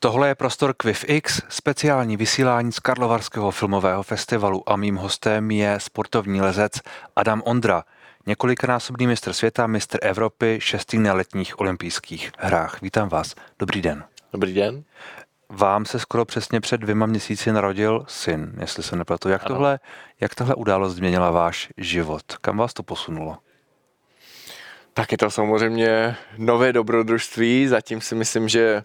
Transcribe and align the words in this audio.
Tohle 0.00 0.28
je 0.28 0.34
prostor 0.34 0.74
QuiffX, 0.74 1.42
speciální 1.48 2.16
vysílání 2.16 2.72
z 2.72 2.78
Karlovarského 2.78 3.50
filmového 3.50 4.02
festivalu 4.02 4.70
a 4.70 4.76
mým 4.76 4.96
hostem 4.96 5.50
je 5.50 5.80
sportovní 5.80 6.40
lezec 6.40 6.72
Adam 7.16 7.42
Ondra, 7.44 7.84
několikanásobný 8.26 9.06
mistr 9.06 9.32
světa, 9.32 9.66
mistr 9.66 9.98
Evropy, 10.02 10.58
šestý 10.62 10.98
na 10.98 11.12
letních 11.12 11.60
olympijských 11.60 12.32
hrách. 12.38 12.82
Vítám 12.82 13.08
vás. 13.08 13.34
Dobrý 13.58 13.82
den. 13.82 14.04
Dobrý 14.32 14.54
den. 14.54 14.84
Vám 15.48 15.84
se 15.84 15.98
skoro 15.98 16.24
přesně 16.24 16.60
před 16.60 16.80
dvěma 16.80 17.06
měsíci 17.06 17.52
narodil 17.52 18.04
syn, 18.08 18.52
jestli 18.60 18.82
se 18.82 18.96
nepletu. 18.96 19.28
Jak 19.28 19.44
tohle, 19.44 19.80
jak 20.20 20.34
tohle 20.34 20.54
událost 20.54 20.94
změnila 20.94 21.30
váš 21.30 21.68
život? 21.76 22.22
Kam 22.40 22.56
vás 22.56 22.74
to 22.74 22.82
posunulo? 22.82 23.36
Tak 24.94 25.12
je 25.12 25.18
to 25.18 25.30
samozřejmě 25.30 26.16
nové 26.36 26.72
dobrodružství. 26.72 27.66
Zatím 27.66 28.00
si 28.00 28.14
myslím, 28.14 28.48
že 28.48 28.84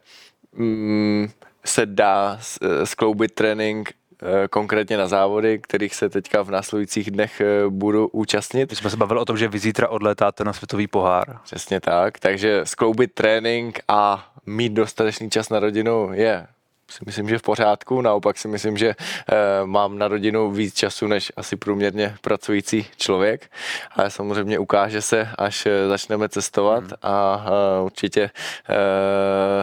mm, 0.57 1.27
se 1.65 1.85
dá 1.85 2.39
eh, 2.61 2.85
skloubit 2.85 3.33
trénink 3.33 3.91
eh, 3.91 4.47
konkrétně 4.47 4.97
na 4.97 5.07
závody, 5.07 5.59
kterých 5.59 5.95
se 5.95 6.09
teďka 6.09 6.41
v 6.41 6.51
následujících 6.51 7.11
dnech 7.11 7.41
eh, 7.41 7.69
budu 7.69 8.07
účastnit. 8.07 8.69
My 8.69 8.75
jsme 8.75 8.89
se 8.89 8.97
bavili 8.97 9.19
o 9.19 9.25
tom, 9.25 9.37
že 9.37 9.47
vy 9.47 9.59
zítra 9.59 9.89
odletáte 9.89 10.43
na 10.43 10.53
světový 10.53 10.87
pohár. 10.87 11.39
Přesně 11.43 11.79
tak, 11.79 12.19
takže 12.19 12.61
skloubit 12.63 13.13
trénink 13.13 13.79
a 13.87 14.31
mít 14.45 14.73
dostatečný 14.73 15.29
čas 15.29 15.49
na 15.49 15.59
rodinu 15.59 16.09
je 16.13 16.47
si 16.93 17.03
myslím, 17.05 17.29
že 17.29 17.37
v 17.37 17.41
pořádku. 17.41 18.01
Naopak 18.01 18.37
si 18.37 18.47
myslím, 18.47 18.77
že 18.77 18.89
eh, 18.89 19.35
mám 19.65 19.97
na 19.97 20.07
rodinu 20.07 20.51
víc 20.51 20.73
času 20.73 21.07
než 21.07 21.31
asi 21.37 21.55
průměrně 21.55 22.15
pracující 22.21 22.87
člověk. 22.97 23.51
Ale 23.91 24.09
samozřejmě 24.09 24.59
ukáže 24.59 25.01
se, 25.01 25.29
až 25.37 25.65
eh, 25.65 25.87
začneme 25.87 26.29
cestovat 26.29 26.83
hmm. 26.83 26.93
a 27.01 27.45
eh, 27.47 27.83
určitě 27.83 28.29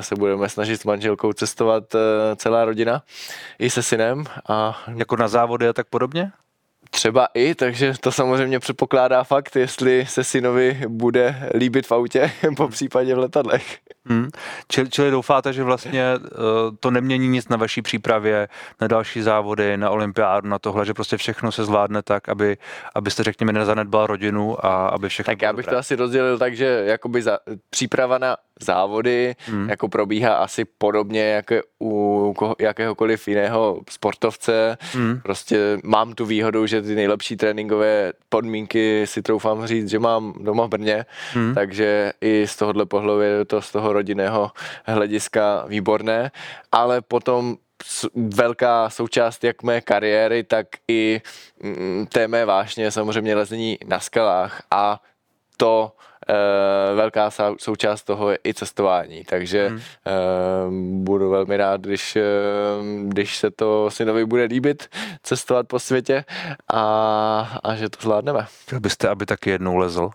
se 0.00 0.14
budeme 0.14 0.48
snažit 0.48 0.80
s 0.80 0.84
manželkou 0.84 1.32
cestovat 1.32 1.84
celá 2.36 2.64
rodina 2.64 3.02
i 3.58 3.70
se 3.70 3.82
synem. 3.82 4.24
A... 4.48 4.82
Jako 4.96 5.16
na 5.16 5.28
závody 5.28 5.68
a 5.68 5.72
tak 5.72 5.86
podobně? 5.86 6.32
Třeba 7.00 7.28
i, 7.34 7.54
takže 7.54 7.92
to 8.00 8.12
samozřejmě 8.12 8.58
předpokládá 8.58 9.24
fakt, 9.24 9.56
jestli 9.56 10.06
se 10.06 10.24
synovi 10.24 10.80
bude 10.88 11.50
líbit 11.54 11.86
v 11.86 11.92
autě, 11.92 12.32
po 12.56 12.68
případě 12.68 13.14
v 13.14 13.18
letadlech. 13.18 13.78
Hmm. 14.06 14.28
Čili, 14.68 14.90
čili 14.90 15.10
doufáte, 15.10 15.52
že 15.52 15.62
vlastně 15.62 16.04
uh, 16.16 16.28
to 16.80 16.90
nemění 16.90 17.28
nic 17.28 17.48
na 17.48 17.56
vaší 17.56 17.82
přípravě, 17.82 18.48
na 18.80 18.88
další 18.88 19.22
závody, 19.22 19.76
na 19.76 19.90
olympiádu, 19.90 20.48
na 20.48 20.58
tohle, 20.58 20.86
že 20.86 20.94
prostě 20.94 21.16
všechno 21.16 21.52
se 21.52 21.64
zvládne 21.64 22.02
tak, 22.02 22.28
aby, 22.28 22.56
abyste, 22.94 23.22
řekněme, 23.22 23.52
nezanedbal 23.52 24.06
rodinu 24.06 24.66
a 24.66 24.88
aby 24.88 25.08
všechno 25.08 25.32
Tak 25.32 25.42
já 25.42 25.52
bych 25.52 25.64
dobré. 25.66 25.76
to 25.76 25.78
asi 25.78 25.96
rozdělil 25.96 26.38
tak, 26.38 26.56
že 26.56 26.82
jakoby 26.86 27.22
za, 27.22 27.38
příprava 27.70 28.18
na 28.18 28.36
závody 28.62 29.34
hmm. 29.46 29.68
jako 29.68 29.88
probíhá 29.88 30.34
asi 30.34 30.64
podobně 30.64 31.22
jako 31.22 31.54
u 31.82 32.34
jakéhokoliv 32.58 33.28
jiného 33.28 33.80
sportovce. 33.90 34.78
Hmm. 34.92 35.20
Prostě 35.20 35.78
mám 35.84 36.12
tu 36.14 36.26
výhodu, 36.26 36.66
že 36.66 36.82
ty 36.82 36.94
nejlepší 36.94 37.36
tréninkové 37.36 38.12
podmínky 38.28 39.02
si 39.06 39.22
troufám 39.22 39.66
říct, 39.66 39.90
že 39.90 39.98
mám 39.98 40.34
doma 40.40 40.66
v 40.66 40.68
Brně, 40.68 41.06
hmm. 41.32 41.54
takže 41.54 42.12
i 42.20 42.46
z 42.46 42.56
tohohle 42.56 42.86
pohledu 42.86 43.20
je 43.20 43.44
to 43.44 43.62
z 43.62 43.72
toho 43.72 43.92
rodinného 43.92 44.50
hlediska 44.84 45.64
výborné, 45.68 46.30
ale 46.72 47.00
potom 47.00 47.56
velká 48.14 48.90
součást 48.90 49.44
jak 49.44 49.62
mé 49.62 49.80
kariéry, 49.80 50.44
tak 50.44 50.66
i 50.88 51.22
mm, 51.62 52.06
té 52.06 52.28
mé 52.28 52.44
vášně 52.44 52.90
samozřejmě 52.90 53.34
lezení 53.34 53.78
na 53.86 54.00
skalách 54.00 54.62
a 54.70 55.00
to 55.56 55.92
velká 56.94 57.30
součást 57.58 58.04
toho 58.04 58.30
je 58.30 58.38
i 58.44 58.54
cestování, 58.54 59.24
takže 59.24 59.68
hmm. 59.68 59.78
e, 59.78 59.82
budu 61.04 61.30
velmi 61.30 61.56
rád, 61.56 61.80
když, 61.80 62.16
e, 62.16 62.22
když 63.02 63.36
se 63.36 63.50
to 63.50 63.90
synovi 63.90 64.24
bude 64.24 64.44
líbit 64.44 64.88
cestovat 65.22 65.68
po 65.68 65.78
světě 65.78 66.24
a, 66.72 67.60
a 67.64 67.74
že 67.74 67.88
to 67.88 67.98
zvládneme. 68.00 68.46
Chtěl 68.62 68.80
byste, 68.80 69.08
aby 69.08 69.26
taky 69.26 69.50
jednou 69.50 69.76
lezl? 69.76 70.10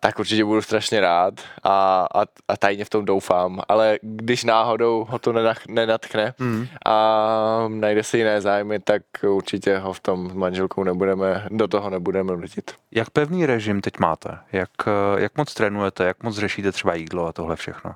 Tak 0.00 0.18
určitě 0.18 0.44
budu 0.44 0.62
strašně 0.62 1.00
rád 1.00 1.34
a, 1.62 2.06
a, 2.14 2.22
a 2.48 2.56
tajně 2.56 2.84
v 2.84 2.90
tom 2.90 3.04
doufám. 3.04 3.60
Ale 3.68 3.98
když 4.02 4.44
náhodou 4.44 5.06
ho 5.10 5.18
to 5.18 5.32
nenatchne 5.68 6.34
hmm. 6.38 6.66
a 6.86 7.64
najde 7.68 8.02
si 8.02 8.18
jiné 8.18 8.40
zájmy, 8.40 8.78
tak 8.78 9.02
určitě 9.28 9.78
ho 9.78 9.92
v 9.92 10.00
tom 10.00 10.30
s 10.30 10.32
manželkou 10.32 10.84
nebudeme, 10.84 11.46
do 11.50 11.68
toho 11.68 11.90
nebudeme 11.90 12.36
nutit. 12.36 12.74
Jak 12.92 13.10
pevný 13.10 13.46
režim 13.46 13.80
teď 13.80 13.98
máte? 13.98 14.38
Jak, 14.52 14.70
jak 15.16 15.36
moc 15.36 15.54
trénujete? 15.54 16.04
Jak 16.04 16.22
moc 16.22 16.36
řešíte 16.36 16.72
třeba 16.72 16.94
jídlo 16.94 17.26
a 17.26 17.32
tohle 17.32 17.56
všechno? 17.56 17.94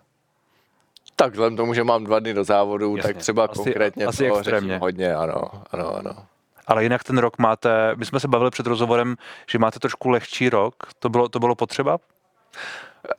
Tak 1.17 1.33
vzhledem 1.33 1.57
tomu, 1.57 1.75
že 1.75 1.84
mám 1.84 2.05
dva 2.05 2.19
dny 2.19 2.34
do 2.34 2.45
závodu, 2.45 2.97
Jasně. 2.97 3.15
tak 3.15 3.23
třeba 3.23 3.45
asi, 3.45 3.63
konkrétně 3.63 4.07
asi 4.07 4.29
to 4.29 4.37
extrémně. 4.37 4.79
hodně, 4.79 5.15
ano, 5.15 5.43
ano, 5.73 5.97
ano 5.97 6.27
ale 6.67 6.83
jinak 6.83 7.05
ten 7.05 7.19
rok 7.19 7.39
máte, 7.39 7.95
my 7.97 8.05
jsme 8.05 8.21
se 8.21 8.28
bavili 8.28 8.50
před 8.50 8.67
rozhovorem, 8.67 9.17
že 9.50 9.59
máte 9.59 9.78
trošku 9.78 10.09
lehčí 10.09 10.49
rok, 10.49 10.75
to 10.99 11.09
bylo, 11.09 11.28
to 11.28 11.39
bylo 11.39 11.55
potřeba? 11.55 11.99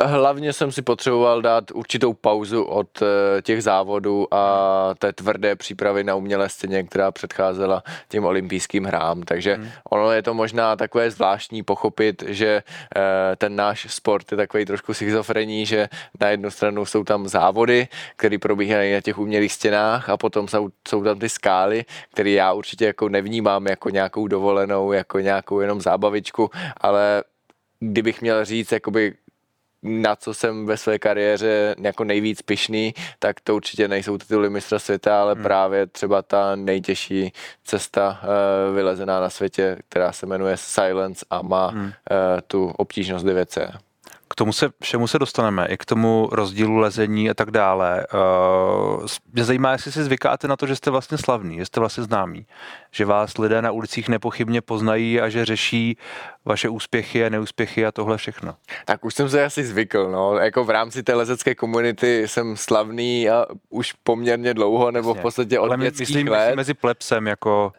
Hlavně 0.05 0.53
jsem 0.53 0.71
si 0.71 0.81
potřeboval 0.81 1.41
dát 1.41 1.71
určitou 1.71 2.13
pauzu 2.13 2.63
od 2.63 3.01
eh, 3.01 3.41
těch 3.41 3.63
závodů 3.63 4.33
a 4.33 4.95
té 4.97 5.13
tvrdé 5.13 5.55
přípravy 5.55 6.03
na 6.03 6.15
umělé 6.15 6.49
scéně, 6.49 6.83
která 6.83 7.11
předcházela 7.11 7.83
těm 8.09 8.25
olympijským 8.25 8.83
hrám. 8.83 9.23
Takže 9.23 9.55
hmm. 9.55 9.69
ono 9.89 10.11
je 10.11 10.21
to 10.21 10.33
možná 10.33 10.75
takové 10.75 11.11
zvláštní 11.11 11.63
pochopit, 11.63 12.23
že 12.27 12.63
eh, 12.95 13.35
ten 13.35 13.55
náš 13.55 13.87
sport 13.89 14.31
je 14.31 14.37
takový 14.37 14.65
trošku 14.65 14.93
schizofrení, 14.93 15.65
že 15.65 15.89
na 16.21 16.29
jednu 16.29 16.51
stranu 16.51 16.85
jsou 16.85 17.03
tam 17.03 17.27
závody, 17.27 17.87
které 18.15 18.37
probíhají 18.37 18.93
na 18.93 19.01
těch 19.01 19.17
umělých 19.17 19.53
stěnách 19.53 20.09
a 20.09 20.17
potom 20.17 20.47
jsou, 20.47 20.69
jsou 20.87 21.03
tam 21.03 21.19
ty 21.19 21.29
skály, 21.29 21.85
které 22.11 22.29
já 22.29 22.53
určitě 22.53 22.85
jako 22.85 23.09
nevnímám 23.09 23.67
jako 23.67 23.89
nějakou 23.89 24.27
dovolenou, 24.27 24.91
jako 24.91 25.19
nějakou 25.19 25.59
jenom 25.59 25.81
zábavičku, 25.81 26.49
ale 26.77 27.23
kdybych 27.79 28.21
měl 28.21 28.45
říct, 28.45 28.71
jakoby 28.71 29.13
na 29.83 30.15
co 30.15 30.33
jsem 30.33 30.65
ve 30.65 30.77
své 30.77 30.99
kariéře 30.99 31.75
jako 31.81 32.03
nejvíc 32.03 32.41
pišný, 32.41 32.93
tak 33.19 33.41
to 33.41 33.55
určitě 33.55 33.87
nejsou 33.87 34.17
tituly 34.17 34.49
mistra 34.49 34.79
světa, 34.79 35.21
ale 35.21 35.33
hmm. 35.33 35.43
právě 35.43 35.87
třeba 35.87 36.21
ta 36.21 36.55
nejtěžší 36.55 37.33
cesta 37.63 38.19
uh, 38.23 38.75
vylezená 38.75 39.19
na 39.19 39.29
světě, 39.29 39.77
která 39.89 40.11
se 40.11 40.25
jmenuje 40.25 40.57
Silence 40.57 41.25
a 41.29 41.41
má 41.41 41.67
hmm. 41.67 41.85
uh, 41.85 41.91
tu 42.47 42.67
obtížnost 42.77 43.25
9C. 43.25 43.71
K 44.29 44.35
tomu 44.35 44.53
se 44.53 44.69
všemu 44.81 45.07
se 45.07 45.19
dostaneme, 45.19 45.67
i 45.67 45.77
k 45.77 45.85
tomu 45.85 46.29
rozdílu 46.31 46.77
lezení 46.77 47.29
a 47.29 47.33
tak 47.33 47.51
dále. 47.51 48.05
Uh, 48.13 49.05
mě 49.33 49.43
zajímá, 49.43 49.71
jestli 49.71 49.91
si 49.91 50.03
zvykáte 50.03 50.47
na 50.47 50.55
to, 50.55 50.67
že 50.67 50.75
jste 50.75 50.91
vlastně 50.91 51.17
slavný, 51.17 51.57
že 51.57 51.65
jste 51.65 51.79
vlastně 51.79 52.03
známý, 52.03 52.45
že 52.91 53.05
vás 53.05 53.37
lidé 53.37 53.61
na 53.61 53.71
ulicích 53.71 54.09
nepochybně 54.09 54.61
poznají 54.61 55.21
a 55.21 55.29
že 55.29 55.45
řeší 55.45 55.97
vaše 56.45 56.69
úspěchy 56.69 57.25
a 57.25 57.29
neúspěchy 57.29 57.85
a 57.85 57.91
tohle 57.91 58.17
všechno. 58.17 58.55
Tak 58.85 59.05
už 59.05 59.13
jsem 59.13 59.29
se 59.29 59.45
asi 59.45 59.63
zvykl, 59.63 60.11
no. 60.11 60.35
Jako 60.37 60.63
v 60.63 60.69
rámci 60.69 61.03
té 61.03 61.13
lezecké 61.13 61.55
komunity 61.55 62.27
jsem 62.27 62.57
slavný 62.57 63.29
a 63.29 63.45
už 63.69 63.93
poměrně 64.03 64.53
dlouho, 64.53 64.91
nebo 64.91 65.09
Jasně. 65.09 65.19
v 65.19 65.21
podstatě 65.21 65.59
od 65.59 65.65
Ale 65.65 65.77
my, 65.77 65.91
myslím, 65.99 66.27
let. 66.27 66.55
mezi 66.55 66.73
plepsem 66.73 67.27
jako 67.27 67.73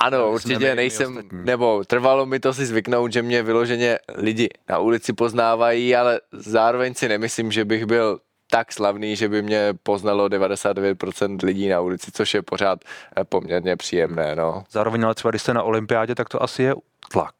ano, 0.00 0.30
určitě 0.30 0.74
nejsem, 0.74 1.22
nebo 1.32 1.84
trvalo 1.84 2.26
mi 2.26 2.40
to 2.40 2.54
si 2.54 2.66
zvyknout, 2.66 3.12
že 3.12 3.22
mě 3.22 3.42
vyloženě 3.42 3.98
lidi 4.14 4.48
na 4.68 4.78
ulici 4.78 5.12
poznávají, 5.12 5.96
ale 5.96 6.20
zároveň 6.32 6.94
si 6.94 7.08
nemyslím, 7.08 7.52
že 7.52 7.64
bych 7.64 7.86
byl 7.86 8.18
tak 8.50 8.72
slavný, 8.72 9.16
že 9.16 9.28
by 9.28 9.42
mě 9.42 9.74
poznalo 9.82 10.28
99% 10.28 11.38
lidí 11.42 11.68
na 11.68 11.80
ulici, 11.80 12.12
což 12.12 12.34
je 12.34 12.42
pořád 12.42 12.78
eh, 13.16 13.24
poměrně 13.24 13.76
příjemné. 13.76 14.34
No. 14.36 14.64
Zároveň 14.70 15.04
ale 15.04 15.14
třeba, 15.14 15.30
když 15.30 15.42
jste 15.42 15.54
na 15.54 15.62
olympiádě, 15.62 16.14
tak 16.14 16.28
to 16.28 16.42
asi 16.42 16.62
je 16.62 16.74
tlak. 17.12 17.34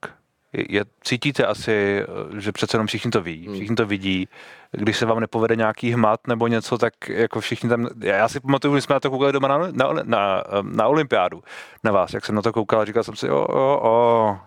Je, 0.54 0.84
cítíte 1.02 1.46
asi, 1.46 2.02
eh, 2.02 2.40
že 2.40 2.52
přece 2.52 2.74
jenom 2.74 2.86
všichni 2.86 3.10
to 3.10 3.22
ví, 3.22 3.46
hmm. 3.46 3.54
všichni 3.54 3.76
to 3.76 3.86
vidí. 3.86 4.28
Když 4.72 4.96
se 4.96 5.06
vám 5.06 5.20
nepovede 5.20 5.56
nějaký 5.56 5.92
hmat 5.92 6.20
nebo 6.26 6.46
něco, 6.46 6.78
tak 6.78 7.08
jako 7.08 7.40
všichni 7.40 7.68
tam... 7.68 7.88
Já 8.00 8.28
si 8.28 8.40
pamatuju, 8.40 8.74
když 8.74 8.84
jsme 8.84 8.94
na 8.94 9.00
to 9.00 9.10
koukali 9.10 9.32
doma 9.32 9.48
na, 9.48 9.58
na, 9.58 9.92
na, 10.02 10.44
na 10.62 10.86
olympiádu, 10.86 11.42
na 11.84 11.92
vás, 11.92 12.14
jak 12.14 12.24
jsem 12.24 12.34
na 12.34 12.42
to 12.42 12.52
koukal 12.52 12.84
říkal 12.84 13.02
jsem 13.02 13.16
si, 13.16 13.30
o, 13.30 13.46
o, 13.46 13.80
o, 13.90 14.38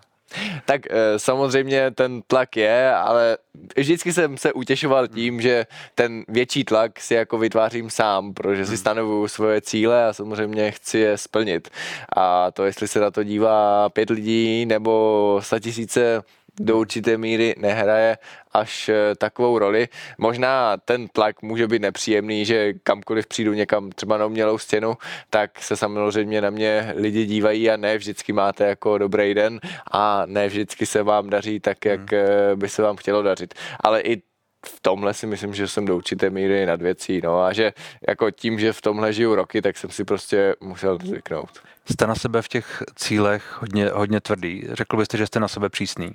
tak 0.64 0.80
eh, 0.90 1.18
samozřejmě 1.18 1.90
ten 1.90 2.22
tlak 2.26 2.56
je, 2.56 2.94
ale 2.94 3.38
vždycky 3.76 4.12
jsem 4.12 4.36
se 4.36 4.52
utěšoval 4.52 5.08
tím, 5.08 5.40
že 5.40 5.66
ten 5.94 6.24
větší 6.28 6.64
tlak 6.64 7.00
si 7.00 7.14
jako 7.14 7.38
vytvářím 7.38 7.90
sám, 7.90 8.34
protože 8.34 8.64
si 8.64 8.70
hmm. 8.70 8.78
stanovuju 8.78 9.28
svoje 9.28 9.60
cíle 9.60 10.08
a 10.08 10.12
samozřejmě 10.12 10.70
chci 10.70 10.98
je 10.98 11.18
splnit. 11.18 11.68
A 12.16 12.50
to, 12.50 12.64
jestli 12.64 12.88
se 12.88 13.00
na 13.00 13.10
to 13.10 13.22
dívá 13.22 13.88
pět 13.88 14.10
lidí 14.10 14.66
nebo 14.66 15.40
sta 15.42 15.58
tisíce 15.58 16.22
do 16.60 16.78
určité 16.78 17.18
míry 17.18 17.54
nehraje 17.58 18.18
až 18.52 18.88
eh, 18.88 19.14
takovou 19.14 19.58
roli. 19.58 19.88
Možná 20.18 20.76
ten 20.76 21.08
tlak 21.08 21.42
může 21.42 21.66
být 21.66 21.82
nepříjemný, 21.82 22.44
že 22.44 22.72
kamkoliv 22.72 23.26
přijdu 23.26 23.52
někam 23.52 23.90
třeba 23.90 24.18
na 24.18 24.26
umělou 24.26 24.58
stěnu, 24.58 24.94
tak 25.30 25.62
se 25.62 25.76
samozřejmě 25.76 26.40
na 26.40 26.50
mě 26.50 26.92
lidi 26.96 27.26
dívají 27.26 27.70
a 27.70 27.76
ne 27.76 27.98
vždycky 27.98 28.32
máte 28.32 28.64
jako 28.66 28.98
dobrý 28.98 29.34
den 29.34 29.60
a 29.92 30.22
ne 30.26 30.48
vždycky 30.48 30.86
se 30.86 31.02
vám 31.02 31.30
daří 31.30 31.60
tak, 31.60 31.84
jak 31.84 32.12
hmm. 32.12 32.20
Eh, 32.20 32.56
by 32.56 32.68
se 32.68 32.82
vám 32.82 32.96
chtělo 32.96 33.22
dařit. 33.22 33.54
Ale 33.80 34.00
i 34.00 34.22
v 34.66 34.80
tomhle 34.80 35.14
si 35.14 35.26
myslím, 35.26 35.54
že 35.54 35.68
jsem 35.68 35.84
do 35.84 35.96
určité 35.96 36.30
míry 36.30 36.66
nad 36.66 36.82
věcí, 36.82 37.20
no 37.24 37.42
a 37.42 37.52
že 37.52 37.72
jako 38.08 38.30
tím, 38.30 38.58
že 38.58 38.72
v 38.72 38.80
tomhle 38.80 39.12
žiju 39.12 39.34
roky, 39.34 39.62
tak 39.62 39.76
jsem 39.76 39.90
si 39.90 40.04
prostě 40.04 40.54
musel 40.60 40.98
zvyknout. 41.04 41.50
Jste 41.90 42.06
na 42.06 42.14
sebe 42.14 42.42
v 42.42 42.48
těch 42.48 42.82
cílech 42.96 43.56
hodně, 43.60 43.88
hodně 43.88 44.20
tvrdý. 44.20 44.64
Řekl 44.72 44.96
byste, 44.96 45.18
že 45.18 45.26
jste 45.26 45.40
na 45.40 45.48
sebe 45.48 45.68
přísný? 45.68 46.14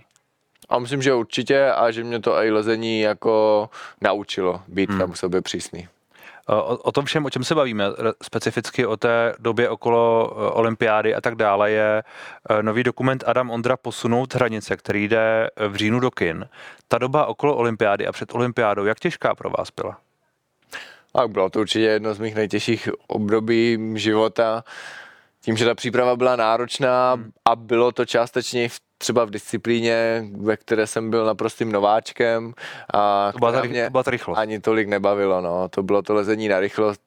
A 0.70 0.80
myslím, 0.80 1.02
že 1.02 1.14
určitě 1.14 1.72
a 1.72 1.92
že 1.92 2.04
mě 2.04 2.20
to 2.20 2.36
i 2.36 2.52
lezení 2.52 3.02
jako 3.02 3.70
naučilo 4.02 4.62
být 4.68 4.90
hmm. 4.90 5.00
tam 5.00 5.16
sobě 5.16 5.42
přísný. 5.42 5.88
O, 6.48 6.78
o 6.78 6.92
tom 6.92 7.06
všem, 7.06 7.26
o 7.26 7.30
čem 7.30 7.44
se 7.44 7.56
bavíme, 7.56 7.86
specificky 8.24 8.86
o 8.86 8.98
té 8.98 9.34
době 9.40 9.70
okolo 9.70 10.32
e, 10.32 10.52
olympiády 10.52 11.16
a 11.16 11.22
tak 11.22 11.36
dále, 11.36 11.72
je 11.72 12.04
e, 12.50 12.64
nový 12.64 12.84
dokument 12.84 13.24
Adam 13.28 13.52
Ondra 13.52 13.78
Posunout 13.78 14.36
hranice, 14.36 14.78
který 14.78 15.08
jde 15.08 15.50
v 15.68 15.76
říjnu 15.76 16.00
do 16.00 16.12
kin. 16.12 16.46
Ta 16.88 16.98
doba 16.98 17.26
okolo 17.26 17.56
olympiády 17.56 18.08
a 18.08 18.12
před 18.12 18.36
olympiádou, 18.36 18.86
jak 18.86 19.00
těžká 19.00 19.36
pro 19.36 19.50
vás 19.50 19.70
byla? 19.76 19.98
Tak 21.14 21.30
bylo 21.30 21.50
to 21.50 21.60
určitě 21.60 21.86
jedno 21.86 22.14
z 22.14 22.20
mých 22.20 22.36
nejtěžších 22.36 22.90
období 23.08 23.94
života. 23.96 24.64
Tím, 25.42 25.58
že 25.58 25.66
ta 25.66 25.76
příprava 25.76 26.16
byla 26.16 26.36
náročná 26.36 27.14
hmm. 27.14 27.32
a 27.46 27.56
bylo 27.56 27.92
to 27.92 28.06
částečně 28.06 28.70
v 28.70 28.80
třeba 29.04 29.26
v 29.26 29.30
disciplíně, 29.30 30.26
ve 30.38 30.58
které 30.58 30.88
jsem 30.88 31.10
byl 31.10 31.26
naprostým 31.26 31.72
nováčkem 31.72 32.54
a 32.94 33.32
to 33.32 33.40
byla 33.40 33.52
ta, 33.52 33.64
mě 33.64 33.84
to 33.84 33.90
byla 33.90 34.04
ta 34.04 34.12
rychlost. 34.12 34.38
ani 34.38 34.60
tolik 34.60 34.88
nebavilo. 34.88 35.42
No. 35.42 35.70
To 35.70 35.84
bylo 35.84 36.02
to 36.02 36.14
lezení 36.14 36.48
na 36.48 36.60
rychlost, 36.60 37.02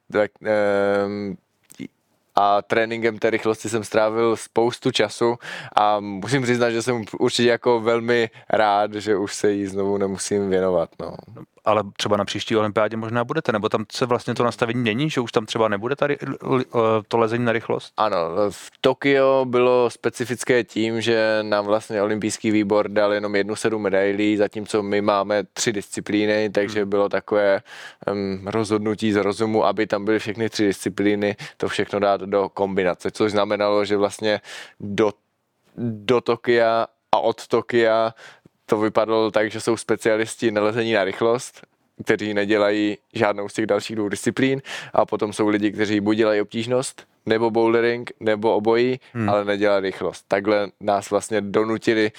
a 2.38 2.62
tréninkem 2.62 3.18
té 3.18 3.30
rychlosti 3.30 3.68
jsem 3.68 3.84
strávil 3.84 4.36
spoustu 4.36 4.90
času 4.90 5.36
a 5.76 6.00
musím 6.00 6.42
přiznat, 6.42 6.70
že 6.70 6.82
jsem 6.82 7.04
určitě 7.18 7.48
jako 7.48 7.80
velmi 7.80 8.30
rád, 8.50 8.94
že 8.94 9.16
už 9.16 9.34
se 9.34 9.52
jí 9.52 9.66
znovu 9.66 9.98
nemusím 9.98 10.50
věnovat. 10.50 10.90
No 11.00 11.16
ale 11.66 11.82
třeba 11.96 12.16
na 12.16 12.24
příští 12.24 12.56
olympiádě 12.56 12.96
možná 12.96 13.24
budete, 13.24 13.52
nebo 13.52 13.68
tam 13.68 13.84
se 13.92 14.06
vlastně 14.06 14.34
to 14.34 14.44
nastavení 14.44 14.80
mění, 14.80 15.10
že 15.10 15.20
už 15.20 15.32
tam 15.32 15.46
třeba 15.46 15.68
nebude 15.68 15.96
tady 15.96 16.18
to 17.08 17.18
lezení 17.18 17.44
na 17.44 17.52
rychlost? 17.52 17.92
Ano, 17.96 18.16
v 18.50 18.70
Tokio 18.80 19.44
bylo 19.44 19.90
specifické 19.90 20.64
tím, 20.64 21.00
že 21.00 21.38
nám 21.42 21.66
vlastně 21.66 22.02
olympijský 22.02 22.50
výbor 22.50 22.88
dal 22.88 23.12
jenom 23.12 23.36
jednu 23.36 23.56
sedu 23.56 23.78
medailí, 23.78 24.36
zatímco 24.36 24.82
my 24.82 25.00
máme 25.00 25.44
tři 25.52 25.72
disciplíny, 25.72 26.50
takže 26.50 26.80
hmm. 26.80 26.90
bylo 26.90 27.08
takové 27.08 27.60
um, 28.12 28.46
rozhodnutí 28.46 29.12
z 29.12 29.16
rozumu, 29.16 29.64
aby 29.64 29.86
tam 29.86 30.04
byly 30.04 30.18
všechny 30.18 30.48
tři 30.50 30.66
disciplíny, 30.66 31.36
to 31.56 31.68
všechno 31.68 32.00
dát 32.00 32.20
do 32.20 32.48
kombinace, 32.48 33.10
což 33.10 33.32
znamenalo, 33.32 33.84
že 33.84 33.96
vlastně 33.96 34.40
do, 34.80 35.12
do 35.76 36.20
Tokia 36.20 36.86
a 37.12 37.18
od 37.18 37.46
Tokia 37.46 38.14
to 38.66 38.78
vypadalo 38.78 39.30
tak, 39.30 39.50
že 39.50 39.60
jsou 39.60 39.76
specialisti 39.76 40.50
na 40.50 40.62
lezení 40.62 40.92
na 40.92 41.04
rychlost, 41.04 41.66
kteří 42.04 42.34
nedělají 42.34 42.98
žádnou 43.14 43.48
z 43.48 43.52
těch 43.52 43.66
dalších 43.66 43.96
dvou 43.96 44.08
disciplín 44.08 44.62
a 44.92 45.06
potom 45.06 45.32
jsou 45.32 45.48
lidi, 45.48 45.72
kteří 45.72 46.00
buď 46.00 46.16
dělají 46.16 46.40
obtížnost, 46.40 47.06
nebo 47.26 47.50
bouldering, 47.50 48.10
nebo 48.20 48.54
obojí, 48.54 49.00
hmm. 49.12 49.28
ale 49.28 49.44
nedělají 49.44 49.82
rychlost. 49.82 50.24
Takhle 50.28 50.68
nás 50.80 51.10
vlastně 51.10 51.40
donutili 51.40 52.12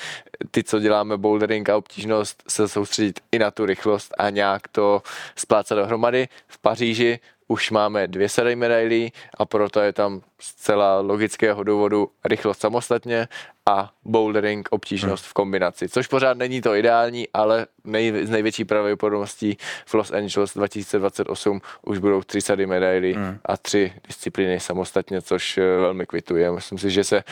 ty, 0.51 0.63
co 0.63 0.79
děláme 0.79 1.17
bouldering 1.17 1.69
a 1.69 1.77
obtížnost, 1.77 2.44
se 2.47 2.67
soustředit 2.67 3.19
i 3.31 3.39
na 3.39 3.51
tu 3.51 3.65
rychlost 3.65 4.13
a 4.17 4.29
nějak 4.29 4.67
to 4.67 5.01
splácat 5.35 5.77
dohromady. 5.77 6.27
V 6.47 6.57
Paříži 6.57 7.19
už 7.47 7.71
máme 7.71 8.07
dvě 8.07 8.29
sady 8.29 8.55
medailí 8.55 9.11
a 9.38 9.45
proto 9.45 9.79
je 9.79 9.94
tam 9.94 10.21
zcela 10.39 10.99
logického 10.99 11.63
důvodu 11.63 12.09
rychlost 12.25 12.59
samostatně 12.59 13.27
a 13.67 13.89
bouldering 14.05 14.67
obtížnost 14.71 15.23
hmm. 15.23 15.29
v 15.29 15.33
kombinaci, 15.33 15.89
což 15.89 16.07
pořád 16.07 16.37
není 16.37 16.61
to 16.61 16.75
ideální, 16.75 17.27
ale 17.33 17.67
nej, 17.83 18.25
z 18.25 18.29
největší 18.29 18.65
pravděpodobností 18.65 19.57
v 19.85 19.93
Los 19.93 20.11
Angeles 20.11 20.53
2028 20.53 21.61
už 21.85 21.97
budou 21.97 22.21
tři 22.21 22.41
sady 22.41 22.65
medailí 22.65 23.13
hmm. 23.13 23.37
a 23.45 23.57
tři 23.57 23.93
disciplíny 24.07 24.59
samostatně, 24.59 25.21
což 25.21 25.57
eh, 25.57 25.61
velmi 25.61 26.05
kvituje. 26.05 26.51
Myslím 26.51 26.77
si, 26.77 26.91
že 26.91 27.03
se 27.03 27.17
eh, 27.17 27.23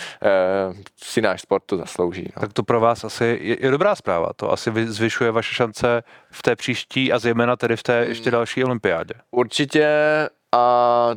si 0.98 1.22
náš 1.22 1.42
sport 1.42 1.64
to 1.66 1.78
zaslouží. 1.78 2.32
No. 2.36 2.42
Tak 2.42 2.54
to 2.54 2.64
pro 2.64 2.80
vás 2.80 3.04
asi 3.04 3.40
je, 3.42 3.58
je 3.66 3.72
dobrá 3.72 3.96
zpráva. 3.96 4.30
To 4.36 4.52
asi 4.52 4.72
zvyšuje 4.86 5.32
vaše 5.32 5.56
šance 5.56 6.04
v 6.32 6.42
té 6.42 6.56
příští 6.56 7.12
a 7.12 7.20
zejména 7.20 7.56
tedy 7.56 7.76
v 7.76 7.84
té 7.84 8.00
hmm. 8.00 8.10
ještě 8.10 8.32
další 8.32 8.64
olympiádě. 8.64 9.14
Určitě 9.32 9.88
a 10.52 11.16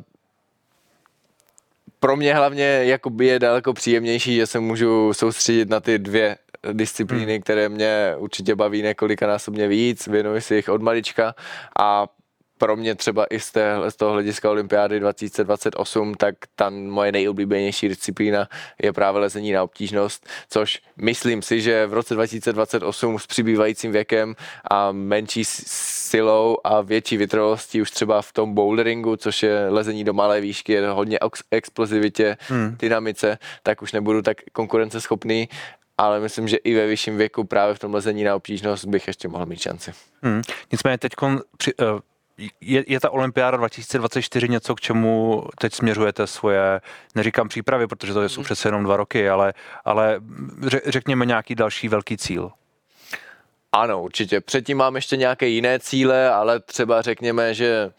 pro 2.00 2.16
mě 2.16 2.34
hlavně 2.34 2.64
jakoby 2.64 3.26
je 3.26 3.38
daleko 3.38 3.72
příjemnější, 3.72 4.36
že 4.36 4.46
se 4.46 4.60
můžu 4.60 5.12
soustředit 5.12 5.68
na 5.68 5.80
ty 5.80 5.98
dvě 5.98 6.36
disciplíny, 6.72 7.32
hmm. 7.32 7.42
které 7.42 7.68
mě 7.68 8.14
určitě 8.18 8.54
baví 8.54 8.82
několikanásobně 8.82 9.68
víc, 9.68 10.06
věnuji 10.06 10.40
si 10.40 10.54
jich 10.54 10.68
od 10.68 10.82
malička 10.82 11.34
a 11.80 12.06
pro 12.58 12.76
mě 12.76 12.94
třeba 12.94 13.26
i 13.30 13.40
z, 13.40 13.50
té, 13.50 13.76
z 13.88 13.96
toho 13.96 14.12
hlediska 14.12 14.50
olympiády 14.50 15.00
2028, 15.00 16.14
tak 16.14 16.34
ta 16.56 16.70
moje 16.70 17.12
nejoblíbenější 17.12 17.88
disciplína 17.88 18.48
je 18.82 18.92
právě 18.92 19.20
lezení 19.20 19.52
na 19.52 19.62
obtížnost, 19.62 20.26
což 20.50 20.80
myslím 20.96 21.42
si, 21.42 21.60
že 21.60 21.86
v 21.86 21.92
roce 21.92 22.14
2028 22.14 23.18
s 23.18 23.26
přibývajícím 23.26 23.92
věkem 23.92 24.34
a 24.70 24.92
menší 24.92 25.44
silou 25.44 26.56
a 26.64 26.80
větší 26.80 27.16
vytrvalostí 27.16 27.82
už 27.82 27.90
třeba 27.90 28.22
v 28.22 28.32
tom 28.32 28.54
boulderingu, 28.54 29.16
což 29.16 29.42
je 29.42 29.68
lezení 29.68 30.04
do 30.04 30.12
malé 30.12 30.40
výšky, 30.40 30.72
je 30.72 30.88
hodně 30.88 31.18
ex- 31.26 31.42
explozivitě, 31.50 32.36
hmm. 32.48 32.76
dynamice, 32.78 33.38
tak 33.62 33.82
už 33.82 33.92
nebudu 33.92 34.22
tak 34.22 34.36
konkurenceschopný 34.52 35.48
ale 35.98 36.20
myslím, 36.20 36.48
že 36.48 36.56
i 36.56 36.74
ve 36.74 36.86
vyšším 36.86 37.16
věku 37.16 37.44
právě 37.44 37.74
v 37.74 37.78
tom 37.78 37.94
lezení 37.94 38.24
na 38.24 38.36
obtížnost 38.36 38.84
bych 38.84 39.06
ještě 39.06 39.28
mohl 39.28 39.46
mít 39.46 39.60
šanci. 39.60 39.92
Hmm. 40.22 40.42
Nicméně 40.72 40.98
teď 40.98 41.12
při, 41.56 41.74
uh 41.74 42.00
je, 42.60 42.84
je 42.86 43.00
ta 43.00 43.10
olympiáda 43.10 43.56
2024 43.56 44.48
něco, 44.48 44.74
k 44.74 44.80
čemu 44.80 45.42
teď 45.58 45.74
směřujete 45.74 46.26
svoje, 46.26 46.80
neříkám 47.14 47.48
přípravy, 47.48 47.86
protože 47.86 48.14
to 48.14 48.28
jsou 48.28 48.40
hmm. 48.40 48.44
přece 48.44 48.68
jenom 48.68 48.84
dva 48.84 48.96
roky, 48.96 49.28
ale, 49.30 49.54
ale 49.84 50.20
řekněme 50.86 51.26
nějaký 51.26 51.54
další 51.54 51.88
velký 51.88 52.16
cíl. 52.16 52.50
Ano, 53.72 54.02
určitě. 54.02 54.40
Předtím 54.40 54.76
mám 54.76 54.96
ještě 54.96 55.16
nějaké 55.16 55.48
jiné 55.48 55.78
cíle, 55.78 56.30
ale 56.30 56.60
třeba 56.60 57.02
řekněme, 57.02 57.54
že 57.54 57.90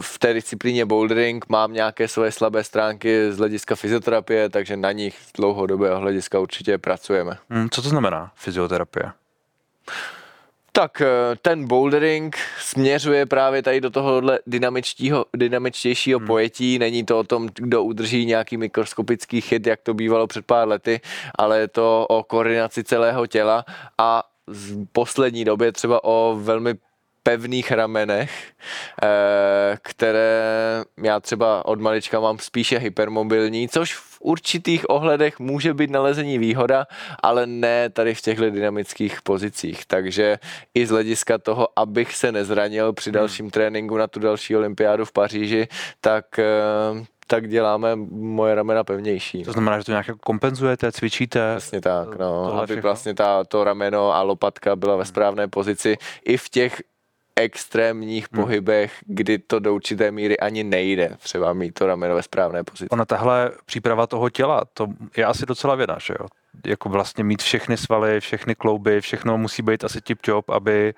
v 0.00 0.18
té 0.18 0.34
disciplíně 0.34 0.84
bouldering 0.84 1.48
mám 1.48 1.72
nějaké 1.72 2.08
svoje 2.08 2.32
slabé 2.32 2.64
stránky 2.64 3.32
z 3.32 3.38
hlediska 3.38 3.76
fyzioterapie, 3.76 4.48
takže 4.48 4.76
na 4.76 4.92
nich 4.92 5.18
z 5.22 5.32
dlouhodobého 5.32 6.00
hlediska 6.00 6.38
určitě 6.38 6.78
pracujeme. 6.78 7.38
Hmm, 7.50 7.70
co 7.70 7.82
to 7.82 7.88
znamená 7.88 8.32
fyzioterapie? 8.34 9.12
Tak 10.76 11.00
eh, 11.00 11.06
ten 11.42 11.66
bouldering 11.66 12.36
směřuje 12.60 13.26
právě 13.26 13.62
tady 13.62 13.80
do 13.80 13.90
tohohle 13.90 14.38
dynamičtějšího 15.36 16.18
hmm. 16.18 16.26
pojetí. 16.26 16.78
Není 16.78 17.04
to 17.04 17.18
o 17.18 17.24
tom, 17.24 17.48
kdo 17.54 17.82
udrží 17.82 18.26
nějaký 18.26 18.56
mikroskopický 18.56 19.40
chyt, 19.40 19.66
jak 19.66 19.80
to 19.82 19.94
bývalo 19.94 20.26
před 20.26 20.46
pár 20.46 20.68
lety, 20.68 21.00
ale 21.38 21.58
je 21.58 21.68
to 21.68 22.06
o 22.08 22.22
koordinaci 22.22 22.84
celého 22.84 23.26
těla 23.26 23.64
a 23.98 24.22
v 24.46 24.86
poslední 24.92 25.44
době 25.44 25.72
třeba 25.72 26.04
o 26.04 26.36
velmi 26.40 26.74
pevných 27.26 27.72
ramenech, 27.72 28.30
eh, 29.02 29.76
které 29.82 30.42
já 31.02 31.20
třeba 31.20 31.66
od 31.66 31.80
malička 31.80 32.20
mám 32.20 32.38
spíše 32.38 32.78
hypermobilní, 32.78 33.68
což 33.68 33.94
v 33.94 34.18
určitých 34.20 34.90
ohledech 34.90 35.38
může 35.38 35.74
být 35.74 35.90
nalezení 35.90 36.38
výhoda, 36.38 36.86
ale 37.22 37.46
ne 37.46 37.90
tady 37.90 38.14
v 38.14 38.20
těchto 38.20 38.50
dynamických 38.50 39.22
pozicích. 39.22 39.86
Takže 39.86 40.38
i 40.74 40.86
z 40.86 40.90
hlediska 40.90 41.38
toho, 41.38 41.68
abych 41.76 42.14
se 42.14 42.32
nezranil 42.32 42.92
při 42.92 43.10
hmm. 43.10 43.14
dalším 43.14 43.50
tréninku 43.50 43.96
na 43.96 44.06
tu 44.06 44.20
další 44.20 44.56
olympiádu 44.56 45.04
v 45.04 45.12
Paříži, 45.12 45.68
tak 46.00 46.38
eh, 46.38 47.06
tak 47.26 47.48
děláme 47.48 47.96
moje 48.10 48.54
ramena 48.54 48.84
pevnější. 48.84 49.42
To 49.42 49.52
znamená, 49.52 49.78
že 49.78 49.84
to 49.84 49.92
nějak 49.92 50.06
kompenzujete, 50.22 50.92
cvičíte? 50.92 51.50
Vlastně 51.50 51.80
tak, 51.80 52.18
no, 52.18 52.54
aby 52.54 52.66
všechno? 52.66 52.82
vlastně 52.82 53.14
ta, 53.14 53.44
to 53.44 53.64
rameno 53.64 54.14
a 54.14 54.22
lopatka 54.22 54.76
byla 54.76 54.94
ve 54.96 55.02
hmm. 55.02 55.08
správné 55.08 55.48
pozici 55.48 55.96
i 56.24 56.36
v 56.36 56.48
těch 56.48 56.82
extrémních 57.36 58.28
hmm. 58.32 58.42
pohybech, 58.42 58.92
kdy 59.06 59.38
to 59.38 59.58
do 59.58 59.74
určité 59.74 60.10
míry 60.10 60.38
ani 60.38 60.64
nejde 60.64 61.16
třeba 61.18 61.52
mít 61.52 61.74
to 61.74 61.86
rameno 61.86 62.14
ve 62.14 62.22
správné 62.22 62.64
pozici. 62.64 62.88
Ona 62.88 63.04
tahle 63.04 63.50
příprava 63.66 64.06
toho 64.06 64.30
těla, 64.30 64.64
to 64.74 64.86
je 65.16 65.24
asi 65.24 65.46
docela 65.46 65.74
věda, 65.74 65.98
že 66.00 66.14
jo? 66.20 66.26
Jako 66.66 66.88
vlastně 66.88 67.24
mít 67.24 67.42
všechny 67.42 67.76
svaly, 67.76 68.20
všechny 68.20 68.54
klouby, 68.54 69.00
všechno 69.00 69.38
musí 69.38 69.62
být 69.62 69.84
asi 69.84 70.00
tip 70.00 70.18
job, 70.26 70.50
aby 70.50 70.94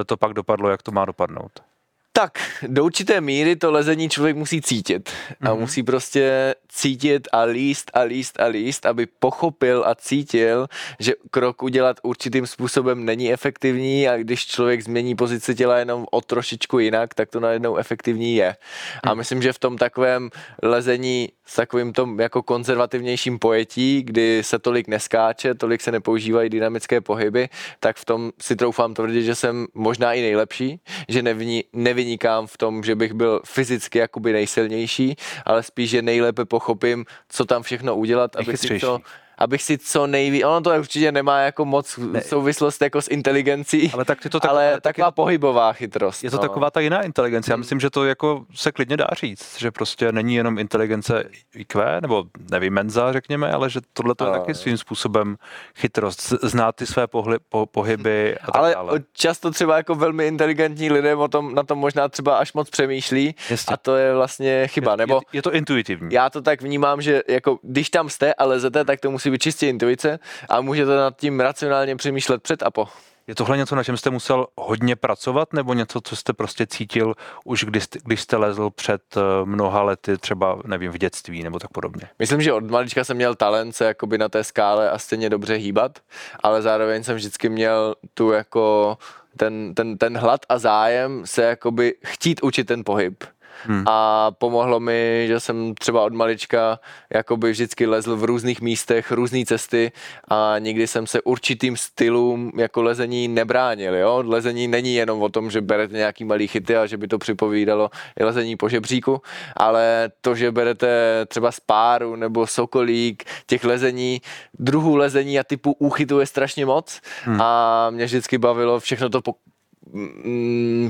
eh, 0.00 0.04
to 0.04 0.16
pak 0.16 0.32
dopadlo, 0.32 0.70
jak 0.70 0.82
to 0.82 0.92
má 0.92 1.04
dopadnout. 1.04 1.69
Tak, 2.12 2.38
do 2.66 2.84
určité 2.84 3.20
míry 3.20 3.56
to 3.56 3.70
lezení 3.70 4.08
člověk 4.08 4.36
musí 4.36 4.62
cítit. 4.62 5.10
A 5.40 5.44
mm-hmm. 5.44 5.58
musí 5.58 5.82
prostě 5.82 6.54
cítit 6.68 7.28
a 7.32 7.42
líst 7.42 7.90
a 7.94 8.00
líst 8.00 8.40
a 8.40 8.44
líst, 8.44 8.86
aby 8.86 9.06
pochopil 9.06 9.84
a 9.86 9.94
cítil, 9.94 10.66
že 10.98 11.12
krok 11.30 11.62
udělat 11.62 11.96
určitým 12.02 12.46
způsobem 12.46 13.04
není 13.04 13.32
efektivní 13.32 14.08
a 14.08 14.16
když 14.16 14.46
člověk 14.46 14.82
změní 14.82 15.14
pozici 15.14 15.54
těla 15.54 15.78
jenom 15.78 16.06
o 16.10 16.20
trošičku 16.20 16.78
jinak, 16.78 17.14
tak 17.14 17.30
to 17.30 17.40
najednou 17.40 17.76
efektivní 17.76 18.36
je. 18.36 18.56
A 19.02 19.08
mhm. 19.08 19.18
myslím, 19.18 19.42
že 19.42 19.52
v 19.52 19.58
tom 19.58 19.78
takovém 19.78 20.30
lezení 20.62 21.28
s 21.50 21.54
takovým 21.54 21.92
tom 21.92 22.20
jako 22.20 22.42
konzervativnějším 22.42 23.38
pojetí, 23.38 24.02
kdy 24.02 24.42
se 24.44 24.58
tolik 24.58 24.88
neskáče, 24.88 25.54
tolik 25.54 25.80
se 25.80 25.92
nepoužívají 25.92 26.50
dynamické 26.50 27.00
pohyby, 27.00 27.48
tak 27.80 27.96
v 27.96 28.04
tom 28.04 28.30
si 28.40 28.56
troufám 28.56 28.94
tvrdit, 28.94 29.24
že 29.24 29.34
jsem 29.34 29.66
možná 29.74 30.12
i 30.14 30.20
nejlepší, 30.20 30.80
že 31.08 31.22
nevní, 31.22 31.64
nevynikám 32.00 32.46
v 32.46 32.56
tom, 32.56 32.82
že 32.82 32.94
bych 32.94 33.12
byl 33.12 33.40
fyzicky 33.44 33.98
jakoby 33.98 34.32
nejsilnější, 34.32 35.16
ale 35.44 35.62
spíš, 35.62 35.90
že 35.90 36.02
nejlépe 36.02 36.44
pochopím, 36.44 37.04
co 37.28 37.44
tam 37.44 37.62
všechno 37.62 37.96
udělat, 37.96 38.36
abych 38.36 38.56
si 38.56 38.80
to 38.80 39.00
abych 39.40 39.62
si 39.62 39.78
co 39.78 40.06
nejvíc, 40.06 40.44
ono 40.44 40.60
to 40.60 40.70
určitě 40.70 41.12
nemá 41.12 41.40
jako 41.40 41.64
moc 41.64 41.98
ne. 41.98 42.20
souvislost 42.20 42.82
jako 42.82 43.02
s 43.02 43.08
inteligencí, 43.08 43.90
ale, 43.92 44.04
tak 44.04 44.18
to 44.30 44.40
tak, 44.40 44.50
ale 44.50 44.70
tak 44.70 44.82
taková 44.82 45.08
je, 45.08 45.12
pohybová 45.12 45.72
chytrost. 45.72 46.24
Je 46.24 46.30
to 46.30 46.36
no. 46.36 46.42
taková 46.42 46.70
ta 46.70 46.80
jiná 46.80 47.02
inteligence. 47.02 47.52
Já 47.52 47.54
hmm. 47.54 47.60
myslím, 47.60 47.80
že 47.80 47.90
to 47.90 48.04
jako 48.04 48.44
se 48.54 48.72
klidně 48.72 48.96
dá 48.96 49.06
říct, 49.20 49.58
že 49.58 49.70
prostě 49.70 50.12
není 50.12 50.34
jenom 50.34 50.58
inteligence 50.58 51.24
IQ, 51.54 52.00
nebo 52.00 52.24
nevím, 52.50 52.72
menza, 52.72 53.12
řekněme, 53.12 53.52
ale 53.52 53.70
že 53.70 53.80
tohle 53.92 54.14
to 54.14 54.26
je 54.26 54.30
taky 54.30 54.54
svým 54.54 54.78
způsobem 54.78 55.36
chytrost. 55.74 56.32
Znát 56.42 56.76
ty 56.76 56.86
své 56.86 57.06
pohly, 57.06 57.38
po, 57.48 57.66
pohyby 57.66 58.38
a 58.38 58.46
tak 58.46 58.56
Ale 58.56 58.74
dále. 58.74 59.00
často 59.12 59.50
třeba 59.50 59.76
jako 59.76 59.94
velmi 59.94 60.26
inteligentní 60.26 60.90
lidé 60.90 61.14
o 61.14 61.28
tom, 61.28 61.54
na 61.54 61.62
tom 61.62 61.78
možná 61.78 62.08
třeba 62.08 62.36
až 62.36 62.52
moc 62.52 62.70
přemýšlí 62.70 63.34
Jasně. 63.50 63.74
a 63.74 63.76
to 63.76 63.96
je 63.96 64.14
vlastně 64.14 64.66
chyba. 64.66 64.92
Je, 64.92 64.96
nebo 64.96 65.14
je, 65.14 65.20
je 65.32 65.42
to 65.42 65.54
intuitivní. 65.54 66.08
Já 66.14 66.30
to 66.30 66.42
tak 66.42 66.62
vnímám, 66.62 67.02
že 67.02 67.22
jako 67.28 67.58
když 67.62 67.90
tam 67.90 68.08
jste 68.08 68.34
a 68.34 68.44
lezete, 68.44 68.84
tak 68.84 69.00
to 69.00 69.10
musí 69.10 69.29
být 69.30 69.42
čistě 69.42 69.68
intuice 69.68 70.18
a 70.48 70.60
můžete 70.60 70.96
nad 70.96 71.16
tím 71.16 71.40
racionálně 71.40 71.96
přemýšlet 71.96 72.42
před 72.42 72.62
a 72.62 72.70
po. 72.70 72.88
Je 73.30 73.34
tohle 73.34 73.56
něco, 73.56 73.76
na 73.76 73.84
čem 73.84 73.96
jste 73.96 74.10
musel 74.10 74.46
hodně 74.56 74.96
pracovat, 74.96 75.52
nebo 75.52 75.74
něco, 75.74 76.00
co 76.00 76.16
jste 76.16 76.32
prostě 76.32 76.66
cítil 76.66 77.14
už, 77.44 77.64
když, 77.64 77.84
když 78.04 78.20
jste 78.20 78.36
lezl 78.36 78.70
před 78.70 79.02
eh, 79.16 79.20
mnoha 79.44 79.82
lety, 79.82 80.18
třeba, 80.18 80.58
nevím, 80.64 80.92
v 80.92 80.98
dětství 80.98 81.42
nebo 81.42 81.58
tak 81.58 81.70
podobně? 81.70 82.02
Myslím, 82.18 82.42
že 82.42 82.52
od 82.52 82.70
malička 82.70 83.04
jsem 83.04 83.16
měl 83.16 83.34
talent 83.34 83.76
se 83.76 83.84
jakoby 83.84 84.18
na 84.18 84.28
té 84.28 84.44
skále 84.44 84.90
a 84.90 84.98
stejně 84.98 85.30
dobře 85.30 85.54
hýbat, 85.54 85.98
ale 86.42 86.62
zároveň 86.62 87.04
jsem 87.04 87.16
vždycky 87.16 87.48
měl 87.48 87.94
tu 88.14 88.30
jako 88.30 88.98
ten, 89.36 89.74
ten, 89.74 89.98
ten 89.98 90.18
hlad 90.18 90.40
a 90.48 90.58
zájem 90.58 91.26
se 91.26 91.42
jakoby 91.42 91.94
chtít 92.04 92.42
učit 92.42 92.64
ten 92.64 92.84
pohyb. 92.84 93.24
Hmm. 93.66 93.84
A 93.86 94.30
pomohlo 94.30 94.80
mi, 94.80 95.24
že 95.28 95.40
jsem 95.40 95.74
třeba 95.74 96.02
od 96.02 96.12
malička 96.12 96.78
jakoby 97.14 97.50
vždycky 97.50 97.86
lezl 97.86 98.16
v 98.16 98.24
různých 98.24 98.60
místech, 98.60 99.12
různé 99.12 99.44
cesty 99.44 99.92
a 100.28 100.58
nikdy 100.58 100.86
jsem 100.86 101.06
se 101.06 101.22
určitým 101.22 101.76
stylům 101.76 102.52
jako 102.56 102.82
lezení 102.82 103.28
nebránil. 103.28 103.94
Jo? 103.94 104.22
Lezení 104.26 104.68
není 104.68 104.94
jenom 104.94 105.22
o 105.22 105.28
tom, 105.28 105.50
že 105.50 105.60
berete 105.60 105.96
nějaký 105.96 106.24
malý 106.24 106.48
chyty 106.48 106.76
a 106.76 106.86
že 106.86 106.96
by 106.96 107.08
to 107.08 107.18
připovídalo 107.18 107.90
i 108.20 108.24
lezení 108.24 108.56
po 108.56 108.68
žebříku, 108.68 109.22
ale 109.56 110.10
to, 110.20 110.34
že 110.34 110.52
berete 110.52 110.88
třeba 111.26 111.52
spáru 111.52 112.16
nebo 112.16 112.46
sokolík, 112.46 113.24
těch 113.46 113.64
lezení, 113.64 114.20
druhů 114.58 114.96
lezení 114.96 115.38
a 115.38 115.44
typu 115.44 115.72
úchytu 115.72 116.20
je 116.20 116.26
strašně 116.26 116.66
moc 116.66 117.00
hmm. 117.24 117.40
a 117.40 117.90
mě 117.90 118.04
vždycky 118.04 118.38
bavilo 118.38 118.80
všechno 118.80 119.08
to 119.08 119.22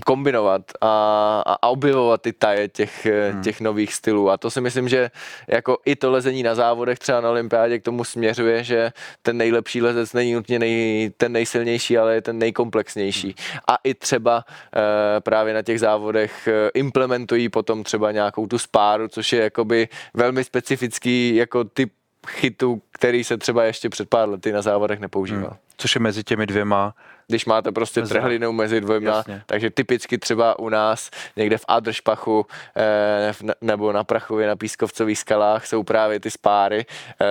kombinovat 0.06 0.62
a, 0.80 1.42
a 1.46 1.68
objevovat 1.68 2.22
ty 2.22 2.32
taje 2.32 2.68
těch, 2.68 3.06
hmm. 3.06 3.42
těch 3.42 3.60
nových 3.60 3.94
stylů. 3.94 4.30
A 4.30 4.36
to 4.36 4.50
si 4.50 4.60
myslím, 4.60 4.88
že 4.88 5.10
jako 5.48 5.78
i 5.84 5.96
to 5.96 6.10
lezení 6.10 6.42
na 6.42 6.54
závodech 6.54 6.98
třeba 6.98 7.20
na 7.20 7.30
olympiádě 7.30 7.78
k 7.78 7.82
tomu 7.82 8.04
směřuje, 8.04 8.64
že 8.64 8.92
ten 9.22 9.36
nejlepší 9.36 9.82
lezec 9.82 10.12
není 10.12 10.34
nutně 10.34 10.58
nej, 10.58 11.10
ten 11.16 11.32
nejsilnější, 11.32 11.98
ale 11.98 12.14
je 12.14 12.22
ten 12.22 12.38
nejkomplexnější. 12.38 13.26
Hmm. 13.26 13.60
A 13.68 13.76
i 13.84 13.94
třeba 13.94 14.44
e, 14.76 15.20
právě 15.20 15.54
na 15.54 15.62
těch 15.62 15.80
závodech 15.80 16.48
eh, 16.48 16.70
implementují 16.74 17.48
potom 17.48 17.82
třeba 17.84 18.12
nějakou 18.12 18.46
tu 18.46 18.58
spáru, 18.58 19.08
což 19.08 19.32
je 19.32 19.42
jakoby 19.42 19.88
velmi 20.14 20.44
specifický 20.44 21.36
jako 21.36 21.64
typ 21.64 21.92
chytu, 22.26 22.82
který 22.92 23.24
se 23.24 23.36
třeba 23.36 23.64
ještě 23.64 23.88
před 23.88 24.08
pár 24.08 24.28
lety 24.28 24.52
na 24.52 24.62
závodech 24.62 25.00
nepoužíval. 25.00 25.50
Hmm. 25.50 25.58
Což 25.76 25.94
je 25.94 26.00
mezi 26.00 26.24
těmi 26.24 26.46
dvěma 26.46 26.94
když 27.30 27.46
máte 27.46 27.72
prostě 27.72 28.02
trhlinu 28.02 28.52
mezi 28.52 28.80
dvěma, 28.80 29.16
Jasně. 29.16 29.42
takže 29.46 29.70
typicky 29.70 30.18
třeba 30.18 30.58
u 30.58 30.68
nás 30.68 31.10
někde 31.36 31.58
v 31.58 31.64
Adršpachu 31.68 32.46
eh, 32.76 33.32
nebo 33.60 33.92
na 33.92 34.04
Prachově 34.04 34.46
na 34.46 34.56
Pískovcových 34.56 35.18
skalách 35.18 35.66
jsou 35.66 35.82
právě 35.82 36.20
ty 36.20 36.30
spáry, 36.30 36.86
eh, 36.86 37.24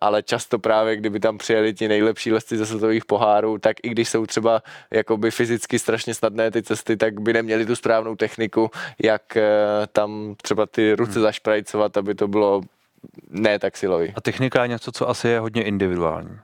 ale 0.00 0.22
často 0.22 0.58
právě 0.58 0.96
kdyby 0.96 1.20
tam 1.20 1.38
přijeli 1.38 1.74
ti 1.74 1.88
nejlepší 1.88 2.32
lesci 2.32 2.56
ze 2.56 2.66
světových 2.66 3.04
pohárů, 3.04 3.58
tak 3.58 3.76
i 3.82 3.88
když 3.88 4.08
jsou 4.08 4.26
třeba 4.26 4.62
jakoby 4.90 5.30
fyzicky 5.30 5.78
strašně 5.78 6.14
snadné 6.14 6.50
ty 6.50 6.62
cesty, 6.62 6.96
tak 6.96 7.20
by 7.20 7.32
neměli 7.32 7.66
tu 7.66 7.76
správnou 7.76 8.16
techniku, 8.16 8.70
jak 9.02 9.36
eh, 9.36 9.42
tam 9.92 10.34
třeba 10.42 10.66
ty 10.66 10.92
ruce 10.92 11.12
hmm. 11.12 11.22
zašprajcovat, 11.22 11.96
aby 11.96 12.14
to 12.14 12.28
bylo 12.28 12.62
ne 13.30 13.58
tak 13.58 13.76
silový. 13.76 14.12
A 14.16 14.20
technika 14.20 14.62
je 14.62 14.68
něco, 14.68 14.92
co 14.92 15.08
asi 15.08 15.28
je 15.28 15.40
hodně 15.40 15.62
individuální. 15.62 16.38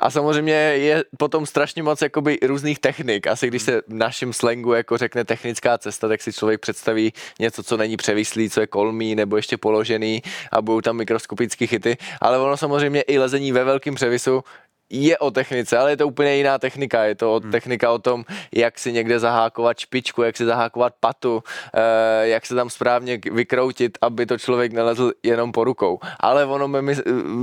A 0.00 0.10
samozřejmě 0.10 0.54
je 0.54 1.04
potom 1.18 1.46
strašně 1.46 1.82
moc 1.82 2.02
jakoby 2.02 2.38
různých 2.42 2.78
technik. 2.78 3.26
Asi 3.26 3.46
když 3.46 3.62
se 3.62 3.80
v 3.88 3.94
našem 3.94 4.32
slangu 4.32 4.72
jako 4.72 4.98
řekne 4.98 5.24
technická 5.24 5.78
cesta, 5.78 6.08
tak 6.08 6.22
si 6.22 6.32
člověk 6.32 6.60
představí 6.60 7.12
něco, 7.40 7.62
co 7.62 7.76
není 7.76 7.96
převislý, 7.96 8.50
co 8.50 8.60
je 8.60 8.66
kolmý 8.66 9.14
nebo 9.14 9.36
ještě 9.36 9.56
položený 9.56 10.22
a 10.52 10.62
budou 10.62 10.80
tam 10.80 10.96
mikroskopické 10.96 11.66
chyty. 11.66 11.96
Ale 12.20 12.38
ono 12.38 12.56
samozřejmě 12.56 13.02
i 13.02 13.18
lezení 13.18 13.52
ve 13.52 13.64
velkém 13.64 13.94
převisu 13.94 14.44
je 14.90 15.18
o 15.18 15.30
technice, 15.30 15.78
ale 15.78 15.92
je 15.92 15.96
to 15.96 16.08
úplně 16.08 16.36
jiná 16.36 16.58
technika. 16.58 17.04
Je 17.04 17.14
to 17.14 17.34
o 17.34 17.40
hmm. 17.40 17.50
technika 17.50 17.90
o 17.90 17.98
tom, 17.98 18.24
jak 18.52 18.78
si 18.78 18.92
někde 18.92 19.18
zahákovat 19.18 19.78
špičku, 19.78 20.22
jak 20.22 20.36
si 20.36 20.44
zahákovat 20.44 20.94
patu, 21.00 21.42
eh, 21.74 22.28
jak 22.28 22.46
se 22.46 22.54
tam 22.54 22.70
správně 22.70 23.18
vykroutit, 23.32 23.98
aby 24.02 24.26
to 24.26 24.38
člověk 24.38 24.72
nelezl 24.72 25.12
jenom 25.22 25.52
po 25.52 25.64
rukou. 25.64 25.98
Ale 26.20 26.46
ono 26.46 26.68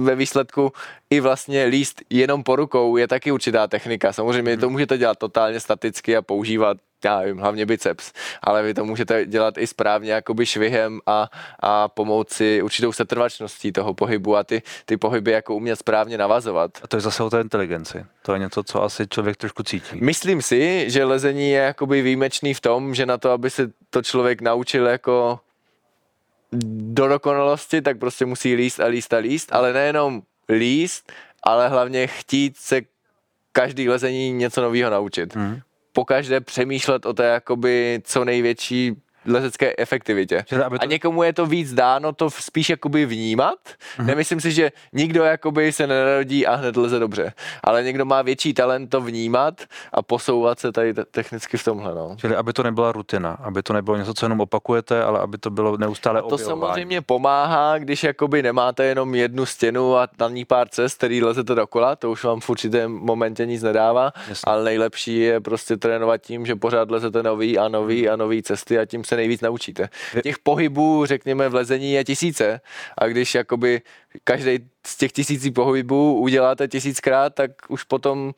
ve 0.03 0.15
výsledku 0.15 0.71
i 1.09 1.19
vlastně 1.19 1.65
líst 1.65 2.01
jenom 2.09 2.43
po 2.43 2.55
rukou 2.55 2.97
je 2.97 3.07
taky 3.07 3.31
určitá 3.31 3.67
technika. 3.67 4.13
Samozřejmě 4.13 4.57
to 4.57 4.65
hmm. 4.65 4.71
můžete 4.71 4.97
dělat 4.97 5.17
totálně 5.17 5.59
staticky 5.59 6.17
a 6.17 6.21
používat 6.21 6.77
já 7.05 7.21
vím, 7.21 7.37
hlavně 7.37 7.65
biceps, 7.65 8.11
ale 8.41 8.63
vy 8.63 8.73
to 8.73 8.85
můžete 8.85 9.25
dělat 9.25 9.57
i 9.57 9.67
správně 9.67 10.11
jakoby 10.11 10.45
švihem 10.45 10.99
a, 11.05 11.29
a 11.59 11.87
pomoci 11.87 12.61
určitou 12.61 12.91
setrvačností 12.91 13.71
toho 13.71 13.93
pohybu 13.93 14.37
a 14.37 14.43
ty, 14.43 14.61
ty 14.85 14.97
pohyby 14.97 15.31
jako 15.31 15.55
umět 15.55 15.75
správně 15.75 16.17
navazovat. 16.17 16.71
A 16.83 16.87
to 16.87 16.97
je 16.97 17.01
zase 17.01 17.23
o 17.23 17.29
té 17.29 17.41
inteligenci. 17.41 18.05
To 18.21 18.33
je 18.33 18.39
něco, 18.39 18.63
co 18.63 18.83
asi 18.83 19.07
člověk 19.07 19.37
trošku 19.37 19.63
cítí. 19.63 19.99
Myslím 20.01 20.41
si, 20.41 20.89
že 20.89 21.03
lezení 21.03 21.49
je 21.49 21.59
jakoby 21.59 22.01
výjimečný 22.01 22.53
v 22.53 22.61
tom, 22.61 22.95
že 22.95 23.05
na 23.05 23.17
to, 23.17 23.31
aby 23.31 23.49
se 23.49 23.71
to 23.89 24.01
člověk 24.01 24.41
naučil 24.41 24.87
jako 24.87 25.39
do 26.93 27.07
dokonalosti, 27.07 27.81
tak 27.81 27.99
prostě 27.99 28.25
musí 28.25 28.55
líst 28.55 28.79
a 28.79 28.85
líst 28.85 29.13
a 29.13 29.17
líst, 29.17 29.53
ale 29.53 29.73
nejenom 29.73 30.21
líst, 30.49 31.11
ale 31.43 31.69
hlavně 31.69 32.07
chtít 32.07 32.57
se 32.57 32.81
každý 33.51 33.89
lezení 33.89 34.31
něco 34.31 34.61
nového 34.61 34.91
naučit. 34.91 35.35
Mm 35.35 35.61
pokaždé 35.93 36.41
přemýšlet 36.41 37.05
o 37.05 37.13
té 37.13 37.25
jakoby 37.25 38.01
co 38.03 38.25
největší 38.25 38.95
lezecké 39.25 39.73
efektivitě. 39.77 40.45
To... 40.49 40.55
A 40.79 40.85
někomu 40.85 41.23
je 41.23 41.33
to 41.33 41.45
víc 41.45 41.73
dáno 41.73 42.13
to 42.13 42.29
spíš 42.29 42.69
jakoby 42.69 43.05
vnímat. 43.05 43.55
Mm-hmm. 43.97 44.05
Nemyslím 44.05 44.41
si, 44.41 44.51
že 44.51 44.71
nikdo 44.93 45.23
jakoby 45.23 45.71
se 45.71 45.87
nenarodí 45.87 46.47
a 46.47 46.55
hned 46.55 46.77
leze 46.77 46.99
dobře, 46.99 47.33
ale 47.63 47.83
někdo 47.83 48.05
má 48.05 48.21
větší 48.21 48.53
talent 48.53 48.89
to 48.89 49.01
vnímat 49.01 49.61
a 49.93 50.01
posouvat 50.01 50.59
se 50.59 50.71
tady 50.71 50.93
technicky 50.93 51.57
v 51.57 51.63
tomhle. 51.63 51.95
No. 51.95 52.15
Čili 52.19 52.35
aby 52.35 52.53
to 52.53 52.63
nebyla 52.63 52.91
rutina, 52.91 53.37
aby 53.43 53.63
to 53.63 53.73
nebylo 53.73 53.97
něco, 53.97 54.13
co 54.13 54.25
jenom 54.25 54.41
opakujete, 54.41 55.03
ale 55.03 55.19
aby 55.19 55.37
to 55.37 55.49
bylo 55.49 55.77
neustále 55.77 56.19
a 56.19 56.21
To 56.21 56.27
objevování. 56.27 56.61
samozřejmě 56.61 57.01
pomáhá, 57.01 57.77
když 57.77 58.03
jakoby 58.03 58.43
nemáte 58.43 58.85
jenom 58.85 59.15
jednu 59.15 59.45
stěnu 59.45 59.97
a 59.97 60.07
na 60.19 60.29
ní 60.29 60.45
pár 60.45 60.67
cest, 60.69 60.97
který 60.97 61.23
lezete 61.23 61.55
dokola, 61.55 61.95
to 61.95 62.11
už 62.11 62.23
vám 62.23 62.39
v 62.39 62.49
určitém 62.49 62.91
momentě 62.91 63.45
nic 63.45 63.63
nedává, 63.63 64.11
Jasně. 64.29 64.51
ale 64.51 64.63
nejlepší 64.63 65.19
je 65.19 65.39
prostě 65.39 65.77
trénovat 65.77 66.21
tím, 66.21 66.45
že 66.45 66.55
pořád 66.55 66.91
lezete 66.91 67.23
nový 67.23 67.57
a 67.57 67.67
nový 67.67 68.09
a 68.09 68.15
nový 68.15 68.43
cesty 68.43 68.79
a 68.79 68.85
tím 68.85 69.03
se 69.11 69.15
nejvíc 69.15 69.41
naučíte. 69.41 69.89
Těch 70.23 70.39
pohybů, 70.39 71.05
řekněme, 71.05 71.49
v 71.49 71.55
lezení 71.55 71.91
je 71.93 72.03
tisíce 72.03 72.61
a 72.97 73.07
když 73.07 73.35
jakoby 73.35 73.81
každý 74.23 74.59
z 74.87 74.97
těch 74.97 75.11
tisící 75.11 75.51
pohybů 75.51 76.19
uděláte 76.19 76.67
tisíckrát, 76.67 77.35
tak 77.35 77.51
už 77.67 77.83
potom 77.83 78.33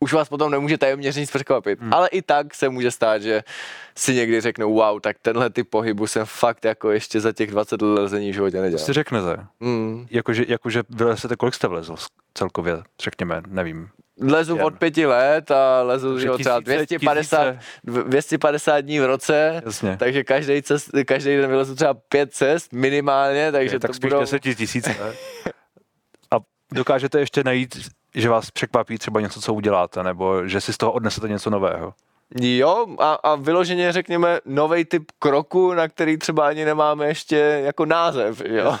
už 0.00 0.12
vás 0.12 0.28
potom 0.28 0.50
nemůže 0.50 0.78
tajemně 0.78 1.12
nic 1.16 1.30
překvapit. 1.30 1.80
Hmm. 1.80 1.94
Ale 1.94 2.08
i 2.08 2.22
tak 2.22 2.54
se 2.54 2.68
může 2.68 2.90
stát, 2.90 3.22
že 3.22 3.42
si 3.96 4.14
někdy 4.14 4.40
řeknou, 4.40 4.74
wow, 4.74 5.00
tak 5.00 5.16
tenhle 5.22 5.50
typ 5.50 5.70
pohybu 5.70 6.06
jsem 6.06 6.26
fakt 6.26 6.64
jako 6.64 6.90
ještě 6.90 7.20
za 7.20 7.32
těch 7.32 7.50
20 7.50 7.82
let 7.82 8.00
lezení 8.00 8.30
v 8.30 8.34
životě 8.34 8.60
nedělal. 8.60 8.78
To 8.78 8.84
si 8.84 8.92
řeknete. 8.92 9.46
Hmm. 9.60 10.06
Jakože, 10.10 10.44
jakože 10.48 10.82
vylezete, 10.90 11.36
kolik 11.36 11.54
jste 11.54 11.68
vlezl 11.68 11.96
celkově, 12.34 12.82
řekněme, 13.02 13.42
nevím, 13.46 13.88
lezu 14.20 14.58
od 14.58 14.78
pěti 14.78 15.06
let 15.06 15.50
a 15.50 15.82
lezu 15.82 16.08
Takže 16.08 16.22
že 16.22 16.28
jo, 16.28 16.38
třeba 16.38 16.60
tisíce- 16.60 16.74
250, 16.74 17.52
tisíce. 17.52 18.02
250 18.04 18.80
dní 18.80 19.00
v 19.00 19.04
roce, 19.04 19.62
Jasně. 19.64 19.96
takže 19.96 20.24
každý, 20.24 20.62
cest, 20.62 20.90
každý 21.06 21.36
den 21.36 21.50
vylezu 21.50 21.74
třeba 21.74 21.94
pět 21.94 22.34
cest 22.34 22.72
minimálně, 22.72 23.52
takže 23.52 23.76
Je, 23.76 23.80
tak 23.80 23.88
to 23.90 23.94
spíš 23.94 24.10
budou... 24.10 24.20
10 24.20 24.38
tisíc. 24.40 24.88
A 26.30 26.36
dokážete 26.72 27.20
ještě 27.20 27.44
najít, 27.44 27.78
že 28.14 28.28
vás 28.28 28.50
překvapí 28.50 28.98
třeba 28.98 29.20
něco, 29.20 29.40
co 29.40 29.54
uděláte, 29.54 30.02
nebo 30.02 30.46
že 30.46 30.60
si 30.60 30.72
z 30.72 30.76
toho 30.76 30.92
odnesete 30.92 31.28
něco 31.28 31.50
nového. 31.50 31.94
Jo, 32.40 32.86
a, 32.98 33.12
a 33.14 33.34
vyloženě 33.34 33.92
řekněme 33.92 34.38
nový 34.44 34.84
typ 34.84 35.04
kroku, 35.18 35.74
na 35.74 35.88
který 35.88 36.16
třeba 36.16 36.46
ani 36.48 36.64
nemáme 36.64 37.06
ještě 37.06 37.36
jako 37.64 37.86
název, 37.86 38.42
jo. 38.44 38.78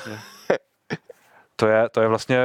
To 1.60 1.66
je, 1.66 1.88
to 1.88 2.00
je 2.00 2.08
vlastně, 2.08 2.38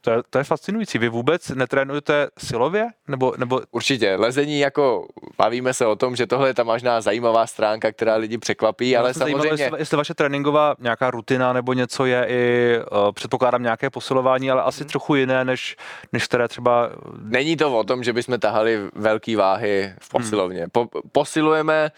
to 0.00 0.10
je, 0.10 0.16
to 0.30 0.38
je 0.38 0.44
fascinující. 0.44 0.98
Vy 0.98 1.08
vůbec 1.08 1.48
netrénujete 1.48 2.28
silově? 2.38 2.88
Nebo, 3.08 3.34
nebo 3.36 3.60
Určitě, 3.70 4.16
lezení 4.16 4.60
jako, 4.60 5.06
bavíme 5.38 5.74
se 5.74 5.86
o 5.86 5.96
tom, 5.96 6.16
že 6.16 6.26
tohle 6.26 6.48
je 6.48 6.54
ta 6.54 6.64
možná 6.64 7.00
zajímavá 7.00 7.46
stránka, 7.46 7.92
která 7.92 8.14
lidi 8.14 8.38
překvapí, 8.38 8.96
ale 8.96 9.06
vlastně 9.06 9.18
zajímalo, 9.18 9.44
samozřejmě... 9.44 9.64
Jestli, 9.64 9.78
jestli 9.78 9.96
vaše 9.96 10.14
tréninková 10.14 10.74
nějaká 10.78 11.10
rutina 11.10 11.52
nebo 11.52 11.72
něco 11.72 12.04
je 12.06 12.26
i, 12.28 12.76
uh, 12.92 13.12
předpokládám, 13.12 13.62
nějaké 13.62 13.90
posilování, 13.90 14.50
ale 14.50 14.62
asi 14.62 14.84
trochu 14.84 15.14
jiné, 15.14 15.44
než, 15.44 15.76
než 16.12 16.24
které 16.24 16.48
třeba... 16.48 16.90
Není 17.22 17.56
to 17.56 17.78
o 17.78 17.84
tom, 17.84 18.04
že 18.04 18.12
bychom 18.12 18.38
tahali 18.38 18.80
velké 18.94 19.36
váhy 19.36 19.94
v 20.00 20.14
Hmm. 20.14 20.22
posilovně. 20.22 20.66
Po, 20.72 20.86
posilujeme 21.12 21.90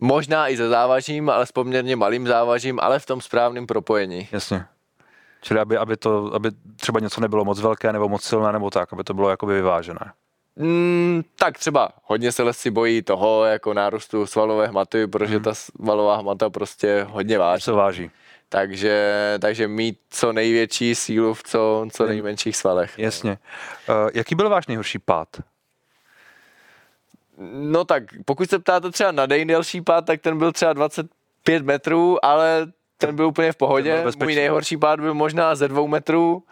možná 0.00 0.48
i 0.48 0.56
se 0.56 0.68
závažím, 0.68 1.30
ale 1.30 1.46
s 1.46 1.52
poměrně 1.52 1.96
malým 1.96 2.26
závažím, 2.26 2.80
ale 2.82 2.98
v 2.98 3.06
tom 3.06 3.20
správném 3.20 3.66
propojení. 3.66 4.28
Jasně. 4.32 4.64
Čili 5.42 5.60
aby, 5.60 5.76
aby, 5.76 5.96
to, 5.96 6.34
aby 6.34 6.50
třeba 6.76 7.00
něco 7.00 7.20
nebylo 7.20 7.44
moc 7.44 7.60
velké 7.60 7.92
nebo 7.92 8.08
moc 8.08 8.22
silné 8.24 8.52
nebo 8.52 8.70
tak, 8.70 8.92
aby 8.92 9.04
to 9.04 9.14
bylo 9.14 9.30
jakoby 9.30 9.54
vyvážené. 9.54 10.12
Mm, 10.56 11.22
tak 11.36 11.58
třeba 11.58 11.88
hodně 12.04 12.32
se 12.32 12.42
lesci 12.42 12.70
bojí 12.70 13.02
toho 13.02 13.44
jako 13.44 13.74
nárůstu 13.74 14.26
svalové 14.26 14.66
hmoty, 14.66 15.06
protože 15.06 15.34
Hmm. 15.34 15.44
ta 15.44 15.54
svalová 15.54 16.16
hmota 16.16 16.50
prostě 16.50 17.06
hodně 17.10 17.38
váží. 17.38 17.62
se 17.62 17.72
váží. 17.72 18.10
Takže, 18.48 19.14
takže 19.40 19.68
mít 19.68 19.98
co 20.10 20.32
největší 20.32 20.94
sílu 20.94 21.34
v 21.34 21.42
co, 21.42 21.86
co 21.92 22.06
nejmenších 22.06 22.56
svalech. 22.56 22.98
Jasně. 22.98 23.38
Uh, 23.88 24.10
jaký 24.14 24.34
byl 24.34 24.48
váš 24.48 24.66
nejhorší 24.66 24.98
pád? 24.98 25.28
No 27.52 27.84
tak, 27.84 28.02
pokud 28.24 28.50
se 28.50 28.58
ptáte 28.58 28.90
třeba 28.90 29.12
na 29.12 29.26
nejdelší 29.26 29.80
pád, 29.80 30.06
tak 30.06 30.20
ten 30.20 30.38
byl 30.38 30.52
třeba 30.52 30.72
25 30.72 31.62
metrů, 31.64 32.24
ale 32.24 32.66
ten 33.00 33.16
byl 33.16 33.26
úplně 33.26 33.52
v 33.52 33.56
pohodě. 33.56 34.04
Můj 34.22 34.34
nejhorší 34.34 34.76
pád 34.76 35.00
byl 35.00 35.14
možná 35.14 35.54
ze 35.54 35.68
dvou 35.68 35.88
metrů, 35.88 36.42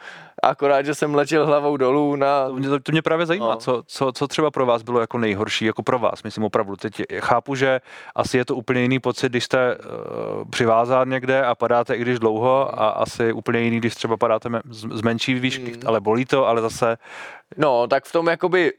akorát, 0.42 0.82
že 0.86 0.94
jsem 0.94 1.14
letěl 1.14 1.46
hlavou 1.46 1.76
dolů 1.76 2.16
na... 2.16 2.48
To 2.48 2.54
mě, 2.54 2.68
to 2.80 2.92
mě 2.92 3.02
právě 3.02 3.26
zajímá, 3.26 3.46
No. 3.48 3.56
co, 3.56 3.82
co, 3.86 4.12
co 4.12 4.28
třeba 4.28 4.50
pro 4.50 4.66
vás 4.66 4.82
bylo 4.82 5.00
jako 5.00 5.18
nejhorší, 5.18 5.64
jako 5.64 5.82
pro 5.82 5.98
vás, 5.98 6.22
myslím 6.22 6.44
opravdu. 6.44 6.76
Teď 6.76 7.02
chápu, 7.18 7.54
že 7.54 7.80
asi 8.14 8.36
je 8.38 8.44
to 8.44 8.56
úplně 8.56 8.80
jiný 8.82 8.98
pocit, 8.98 9.28
když 9.32 9.44
jste 9.44 9.76
uh, 9.76 10.44
přivázán 10.50 11.08
někde 11.08 11.42
a 11.44 11.54
padáte 11.54 11.94
i 11.94 12.00
když 12.02 12.18
dlouho 12.18 12.80
a 12.80 12.88
asi 12.88 13.32
úplně 13.32 13.60
jiný, 13.60 13.78
když 13.78 13.94
třeba 13.94 14.16
padáte 14.16 14.48
z, 14.70 14.86
z 14.92 15.02
menší 15.02 15.34
výšky, 15.34 15.72
Hmm. 15.72 15.82
ale 15.86 16.00
bolí 16.00 16.24
to, 16.24 16.46
ale 16.46 16.60
zase 16.60 16.96
No, 17.56 17.86
tak 17.86 18.04
v 18.04 18.12
tom 18.12 18.26
jakoby 18.26 18.72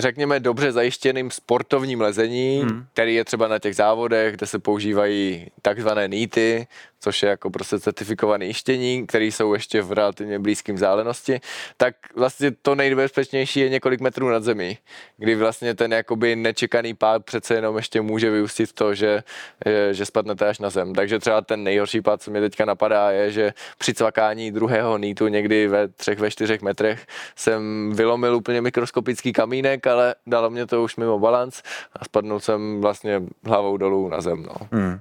řekněme 0.00 0.40
dobře 0.40 0.72
zajištěným 0.72 1.30
sportovním 1.30 2.00
lezení, 2.00 2.62
Hmm. 2.62 2.86
který 2.92 3.14
je 3.14 3.24
třeba 3.24 3.48
na 3.48 3.58
těch 3.58 3.76
závodech, 3.76 4.34
kde 4.34 4.46
se 4.46 4.58
používají 4.58 5.46
takzvané 5.62 6.08
nýty, 6.08 6.66
což 7.00 7.22
je 7.22 7.28
jako 7.28 7.50
prostě 7.50 7.80
certifikované 7.80 8.46
jištění, 8.46 9.06
které 9.06 9.24
jsou 9.24 9.54
ještě 9.54 9.82
v 9.82 9.92
relativně 9.92 10.38
blízkém 10.38 10.74
vzdálenosti, 10.74 11.40
tak 11.76 11.94
vlastně 12.16 12.50
to 12.62 12.74
nejbezpečnější 12.74 13.60
je 13.60 13.68
několik 13.68 14.00
metrů 14.00 14.28
nad 14.28 14.44
zemí, 14.44 14.78
kdy 15.16 15.34
vlastně 15.34 15.74
ten 15.74 15.92
jakoby 15.92 16.36
nečekaný 16.36 16.94
pád 16.94 17.24
přece 17.24 17.54
jenom 17.54 17.76
ještě 17.76 18.00
může 18.00 18.30
vyústit 18.30 18.72
to, 18.72 18.94
že, 18.94 19.22
že, 19.66 19.94
že 19.94 20.06
spadnete 20.06 20.48
až 20.48 20.58
na 20.58 20.70
zem. 20.70 20.94
Takže 20.94 21.18
třeba 21.18 21.40
ten 21.40 21.64
nejhorší 21.64 22.00
pád, 22.00 22.22
co 22.22 22.30
mě 22.30 22.40
teďka 22.40 22.64
napadá, 22.64 23.10
je, 23.10 23.30
že 23.30 23.52
při 23.78 23.94
cvakání 23.94 24.52
druhého 24.52 24.98
nýtu 24.98 25.28
někdy 25.28 25.68
ve 25.68 25.88
třech, 25.88 26.18
ve 26.18 26.30
čtyřech 26.30 26.62
metrech 26.62 27.06
jsem 27.36 27.92
vylomil 27.96 28.36
úplně 28.36 28.60
mikroskopický 28.60 29.32
kamínek, 29.32 29.83
ale 29.86 30.14
dalo 30.26 30.50
mě 30.50 30.66
to 30.66 30.82
už 30.82 30.96
mimo 30.96 31.18
balanc 31.18 31.62
a 31.92 32.04
spadnul 32.04 32.40
jsem 32.40 32.80
vlastně 32.80 33.22
hlavou 33.44 33.76
dolů 33.76 34.08
na 34.08 34.20
zem. 34.20 34.42
No. 34.42 34.54
hmm, 34.72 35.00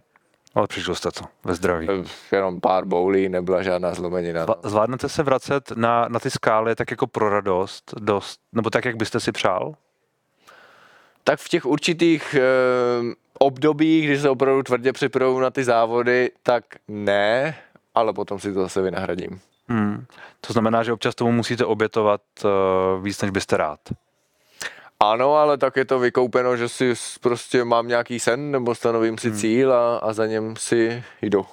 ale 0.55 0.67
přišlo 0.67 0.95
jste 0.95 1.11
to 1.11 1.21
ve 1.43 1.55
zdraví. 1.55 1.87
Jenom 2.31 2.61
pár 2.61 2.85
boulí, 2.85 3.29
nebyla 3.29 3.63
žádná 3.63 3.93
zlomenina. 3.93 4.45
No. 4.45 4.55
Zvládnete 4.63 5.09
se 5.09 5.23
vracet 5.23 5.71
na, 5.75 6.07
na 6.07 6.19
ty 6.19 6.29
skály 6.29 6.75
tak 6.75 6.91
jako 6.91 7.07
pro 7.07 7.29
radost, 7.29 7.93
dost, 7.99 8.39
nebo 8.53 8.69
tak, 8.69 8.85
jak 8.85 8.95
byste 8.95 9.19
si 9.19 9.31
přál? 9.31 9.75
Tak 11.23 11.39
v 11.39 11.49
těch 11.49 11.65
určitých 11.65 12.35
eh, 12.35 13.13
obdobích, 13.39 14.05
kdy 14.05 14.19
se 14.19 14.29
opravdu 14.29 14.63
tvrdě 14.63 14.93
připravuju 14.93 15.39
na 15.39 15.49
ty 15.49 15.63
závody, 15.63 16.31
tak 16.43 16.63
ne, 16.87 17.55
ale 17.95 18.13
potom 18.13 18.39
si 18.39 18.53
to 18.53 18.61
zase 18.61 18.81
vynahradím. 18.81 19.39
Hmm. 19.67 20.05
To 20.41 20.53
znamená, 20.53 20.83
že 20.83 20.93
občas 20.93 21.15
tomu 21.15 21.31
musíte 21.31 21.65
obětovat 21.65 22.21
uh, 22.43 23.03
víc, 23.03 23.21
než 23.21 23.31
byste 23.31 23.57
rád. 23.57 23.79
Ano, 24.99 25.35
ale 25.35 25.57
tak 25.57 25.77
je 25.77 25.85
to 25.85 25.99
vykoupeno, 25.99 26.57
že 26.57 26.69
si 26.69 26.93
prostě 27.21 27.63
mám 27.63 27.87
nějaký 27.87 28.19
sen 28.19 28.51
nebo 28.51 28.75
stanovím 28.75 29.17
si 29.17 29.31
cíl 29.31 29.73
a, 29.73 29.97
a 29.97 30.13
za 30.13 30.25
něm 30.25 30.55
si 30.55 31.03
jdu. 31.21 31.45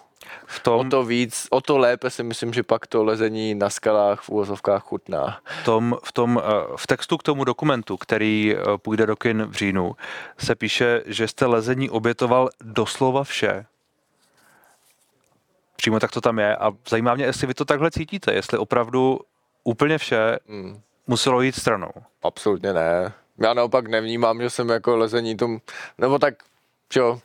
V 0.46 0.58
O 0.58 0.62
tom, 0.62 0.90
to 0.90 1.04
víc, 1.04 1.46
o 1.50 1.60
to 1.60 1.78
lépe 1.78 2.10
si 2.10 2.22
myslím, 2.22 2.52
že 2.52 2.62
pak 2.62 2.86
to 2.86 3.04
lezení 3.04 3.54
na 3.54 3.70
skalách 3.70 4.20
v 4.20 4.28
úvozovkách 4.28 4.82
chutná. 4.82 5.40
v 5.60 5.64
tom, 5.64 5.96
v, 6.04 6.12
tom, 6.12 6.42
eh, 6.44 6.50
v 6.76 6.86
textu 6.86 7.18
k 7.18 7.22
tomu 7.22 7.44
dokumentu, 7.44 7.96
který 7.96 8.56
eh, 8.56 8.78
půjde 8.78 9.06
do 9.06 9.16
kin 9.16 9.44
v 9.44 9.52
říjnu, 9.52 9.96
se 10.38 10.54
píše, 10.54 11.02
že 11.06 11.28
jste 11.28 11.46
lezení 11.46 11.90
obětoval 11.90 12.48
doslova 12.60 13.24
vše. 13.24 13.66
Přímo 15.76 16.00
tak 16.00 16.10
to 16.10 16.20
tam 16.20 16.38
je 16.38 16.56
a 16.56 16.72
zajímá 16.88 17.14
mě, 17.14 17.24
jestli 17.24 17.46
vy 17.46 17.54
to 17.54 17.64
takhle 17.64 17.90
cítíte, 17.90 18.34
jestli 18.34 18.58
opravdu 18.58 19.20
úplně 19.64 19.98
vše 19.98 20.38
Hmm. 20.48 20.80
muselo 21.06 21.42
jít 21.42 21.54
stranou. 21.54 21.92
Absolutně 22.22 22.72
ne. 22.72 23.12
Já 23.42 23.54
naopak 23.54 23.86
nevnímám, 23.88 24.40
že 24.42 24.50
jsem 24.50 24.68
jako 24.68 24.96
lezení 24.96 25.36
tom, 25.36 25.58
nebo 25.98 26.18
tak, 26.18 26.34
čo, 26.88 27.20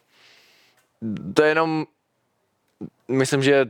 to 1.33 1.43
je 1.43 1.49
jenom, 1.49 1.85
myslím, 3.07 3.43
že 3.43 3.65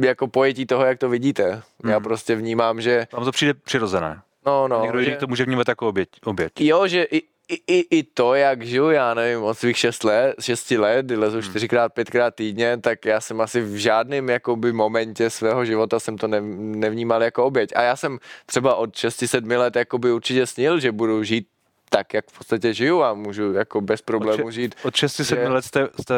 jako 0.00 0.28
pojetí 0.28 0.66
toho, 0.66 0.84
jak 0.84 0.98
to 0.98 1.08
vidíte. 1.08 1.62
Já 1.84 1.94
Hmm. 1.94 2.02
prostě 2.02 2.34
vnímám, 2.36 2.80
že, 2.80 3.06
Vám 3.12 3.24
to 3.24 3.32
přijde 3.32 3.54
přirozené. 3.54 4.20
no, 4.46 4.68
No, 4.68 4.82
Někdo 4.82 5.02
že, 5.02 5.16
to 5.16 5.26
může 5.26 5.44
vnímat 5.44 5.68
jako 5.68 5.88
oběť. 5.88 6.08
oběť. 6.24 6.52
jo, 6.60 6.86
že 6.86 7.02
i, 7.02 7.22
i, 7.48 7.54
i, 7.66 7.98
i 7.98 8.02
to, 8.02 8.34
jak 8.34 8.62
žiju, 8.66 8.90
já 8.90 9.14
nevím, 9.14 9.42
od 9.42 9.58
svých 9.58 9.78
6 9.78 10.04
let, 10.04 10.34
6 10.40 10.70
let, 10.70 11.06
kdy 11.06 11.16
lezu 11.16 11.36
Hmm. 11.40 11.42
čtyřikrát, 11.50 11.92
pětkrát 11.94 12.34
týdně, 12.34 12.76
tak 12.76 13.04
já 13.04 13.20
jsem 13.20 13.40
asi 13.40 13.60
v 13.60 13.74
žádném 13.76 14.28
jakoby 14.28 14.72
momentě 14.72 15.30
svého 15.30 15.64
života 15.64 16.00
jsem 16.00 16.18
to 16.18 16.28
ne, 16.28 16.40
nevnímal 16.56 17.22
jako 17.22 17.44
oběť. 17.44 17.70
A 17.76 17.82
já 17.82 17.96
jsem 17.96 18.18
třeba 18.46 18.74
od 18.74 18.90
6-7 18.94 19.58
let 19.58 19.76
jakoby 19.76 20.12
určitě 20.12 20.46
snil, 20.46 20.80
že 20.80 20.92
budu 20.92 21.22
žít 21.24 21.46
tak, 21.98 22.14
jak 22.14 22.24
v 22.30 22.38
podstatě 22.38 22.74
žiju 22.74 23.02
a 23.02 23.14
můžu 23.14 23.52
jako 23.52 23.80
bez 23.80 24.02
problémů 24.02 24.50
žít. 24.50 24.74
Od 24.84 24.94
6-7 24.94 25.24
že- 25.42 25.48
let 25.48 25.64
jste, 25.64 25.88
jste 26.02 26.14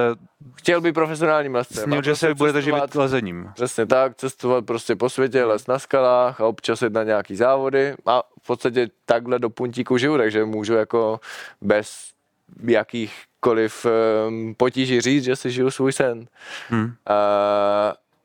Chtěl 0.55 0.81
by 0.81 0.93
profesionálním 0.93 1.55
lescem. 1.55 1.85
snil, 1.85 2.03
že 2.03 2.11
prostě 2.11 2.27
se 2.27 2.35
budete 2.35 2.59
cestovat- 2.59 2.65
živit 2.81 2.95
lezením. 2.95 3.51
Přesně 3.55 3.87
tak, 3.87 4.17
cestovat 4.17 4.67
prostě 4.67 4.97
po 4.97 5.11
světě, 5.11 5.45
les 5.45 5.67
na 5.67 5.79
skalách 5.79 6.41
a 6.41 6.47
občas 6.47 6.83
jít 6.83 6.93
na 6.93 7.03
nějaký 7.03 7.37
závody 7.37 7.95
a 8.07 8.23
v 8.43 8.47
podstatě 8.47 8.89
takhle 9.05 9.39
do 9.39 9.51
puntíku 9.51 9.99
žiju, 9.99 10.17
takže 10.17 10.45
můžu 10.45 10.75
jako 10.75 11.21
bez 11.61 12.11
jakýchkoliv 12.67 13.87
um, 14.29 14.55
potíží 14.57 15.01
říct, 15.01 15.25
že 15.25 15.37
si 15.37 15.51
žiju 15.51 15.71
svůj 15.71 15.93
sen. 15.93 16.27
Hmm. 16.69 16.85
Uh, 16.85 16.91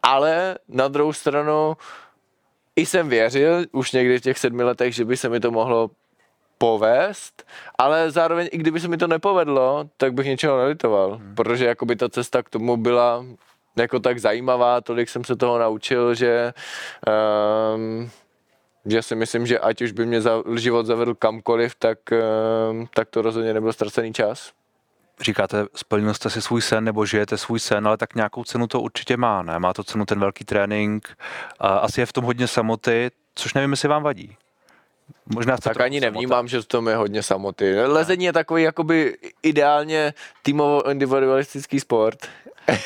ale 0.04 0.58
na 0.70 0.88
druhou 0.88 1.13
stranu 1.13 1.78
i 2.76 2.86
jsem 2.86 3.10
věřil 3.10 3.65
už 3.72 3.91
někdy 3.91 4.18
v 4.20 4.22
těch 4.22 4.38
sedmi 4.39 4.63
letech, 4.63 4.96
že 4.96 5.06
by 5.06 5.18
se 5.18 5.30
mi 5.30 5.39
to 5.39 5.52
mohlo 5.52 5.89
povést, 6.58 7.48
ale 7.78 8.12
zároveň 8.12 8.48
i 8.52 8.58
kdyby 8.58 8.80
se 8.80 8.88
mi 8.88 8.98
to 8.98 9.08
nepovedlo, 9.08 9.89
tak 9.98 10.13
bych 10.13 10.26
něčeho 10.26 10.58
nelitoval, 10.58 11.15
hmm. 11.15 11.36
protože 11.36 11.65
jakoby 11.65 11.96
ta 11.96 12.10
cesta 12.10 12.44
k 12.44 12.50
tomu 12.50 12.78
byla 12.78 13.26
jako 13.76 14.00
tak 14.00 14.20
zajímavá, 14.20 14.82
tolik 14.82 15.10
jsem 15.10 15.24
se 15.24 15.36
toho 15.36 15.60
naučil, 15.60 16.15
že 16.15 16.54
um, 17.76 18.10
že 18.86 19.02
si 19.02 19.15
myslím, 19.15 19.48
že 19.48 19.60
ať 19.60 19.82
už 19.82 19.91
by 19.91 20.06
mě 20.06 20.22
za, 20.22 20.44
život 20.56 20.86
zavedl 20.86 21.15
kamkoliv, 21.15 21.76
tak, 21.76 22.00
um, 22.72 22.88
tak 22.94 23.10
to 23.10 23.22
rozhodně 23.22 23.54
nebyl 23.54 23.74
ztracený 23.74 24.13
čas. 24.13 24.52
Říkáte, 25.22 25.65
splnil 25.76 26.13
jste 26.13 26.30
si 26.30 26.41
svůj 26.41 26.62
sen 26.62 26.84
nebo 26.84 27.06
žijete 27.06 27.38
svůj 27.38 27.60
sen, 27.60 27.88
ale 27.88 27.98
tak 27.98 28.15
nějakou 28.15 28.44
cenu 28.44 28.68
to 28.68 28.82
určitě 28.82 29.18
má, 29.18 29.44
ne? 29.44 29.60
Má 29.60 29.74
to 29.74 29.84
cenu 29.84 30.06
ten 30.06 30.20
velký 30.20 30.46
trénink, 30.46 31.18
a 31.60 31.68
asi 31.68 32.02
je 32.02 32.06
v 32.06 32.13
tom 32.13 32.24
hodně 32.24 32.48
samoty, 32.48 33.12
což 33.36 33.54
nevím, 33.54 33.72
jestli 33.72 33.88
vám 33.88 34.04
vadí. 34.04 34.38
Možná 35.34 35.58
Tak 35.58 35.80
ani 35.82 36.00
samota. 36.00 36.06
nevnímám, 36.12 36.48
že 36.48 36.62
v 36.62 36.66
tom 36.66 36.88
je 36.88 36.96
hodně 36.96 37.24
samoty. 37.24 37.76
Lezení 37.86 38.26
je 38.26 38.34
takový 38.34 38.64
jakoby 38.64 39.18
ideálně 39.44 40.14
týmovo 40.44 40.90
individualistický 40.92 41.80
sport. 41.80 42.20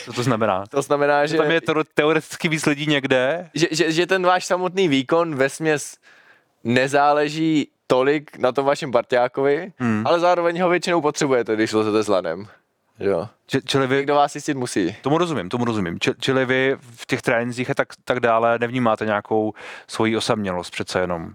Co 0.06 0.14
to 0.14 0.24
znamená? 0.24 0.64
To 0.70 0.82
znamená, 0.82 1.26
Že 1.26 1.32
že, 1.32 1.38
tam 1.38 1.52
je 1.52 1.62
to 1.62 1.74
teoreticky 1.94 2.48
víc 2.50 2.66
lidí 2.66 2.88
někde, 2.88 3.50
že, 3.54 3.68
že, 3.72 3.92
že 3.92 4.06
ten 4.08 4.26
váš 4.26 4.46
samotný 4.46 4.88
výkon 4.88 5.36
ve 5.36 5.50
směs 5.50 5.98
nezáleží 6.64 7.68
tolik 7.88 8.38
na 8.38 8.52
tom 8.52 8.66
vašem 8.66 8.92
parťákovi, 8.92 9.72
hmm. 9.78 10.04
ale 10.08 10.20
zároveň 10.20 10.62
ho 10.62 10.70
většinou 10.70 11.02
potřebujete, 11.02 11.56
když 11.56 11.74
lezete 11.74 12.04
s 12.04 12.08
lanem. 12.08 12.48
Jo. 13.00 13.28
Č- 13.48 13.62
čili 13.66 13.88
vy, 13.88 13.96
Někdo 13.96 14.16
vás 14.16 14.36
jistit 14.36 14.54
musí. 14.58 14.96
tomu 15.02 15.18
rozumím, 15.18 15.50
tomu 15.50 15.66
rozumím. 15.66 16.00
Č- 16.00 16.14
čili 16.20 16.46
vy 16.46 16.78
v 16.80 17.06
těch 17.06 17.22
trénincích 17.22 17.70
a 17.70 17.74
tak, 17.74 17.88
tak 18.06 18.20
dále 18.20 18.60
nevnímáte 18.60 19.06
nějakou 19.06 19.54
svoji 19.88 20.18
osamělost 20.18 20.72
přece 20.72 21.00
jenom. 21.00 21.34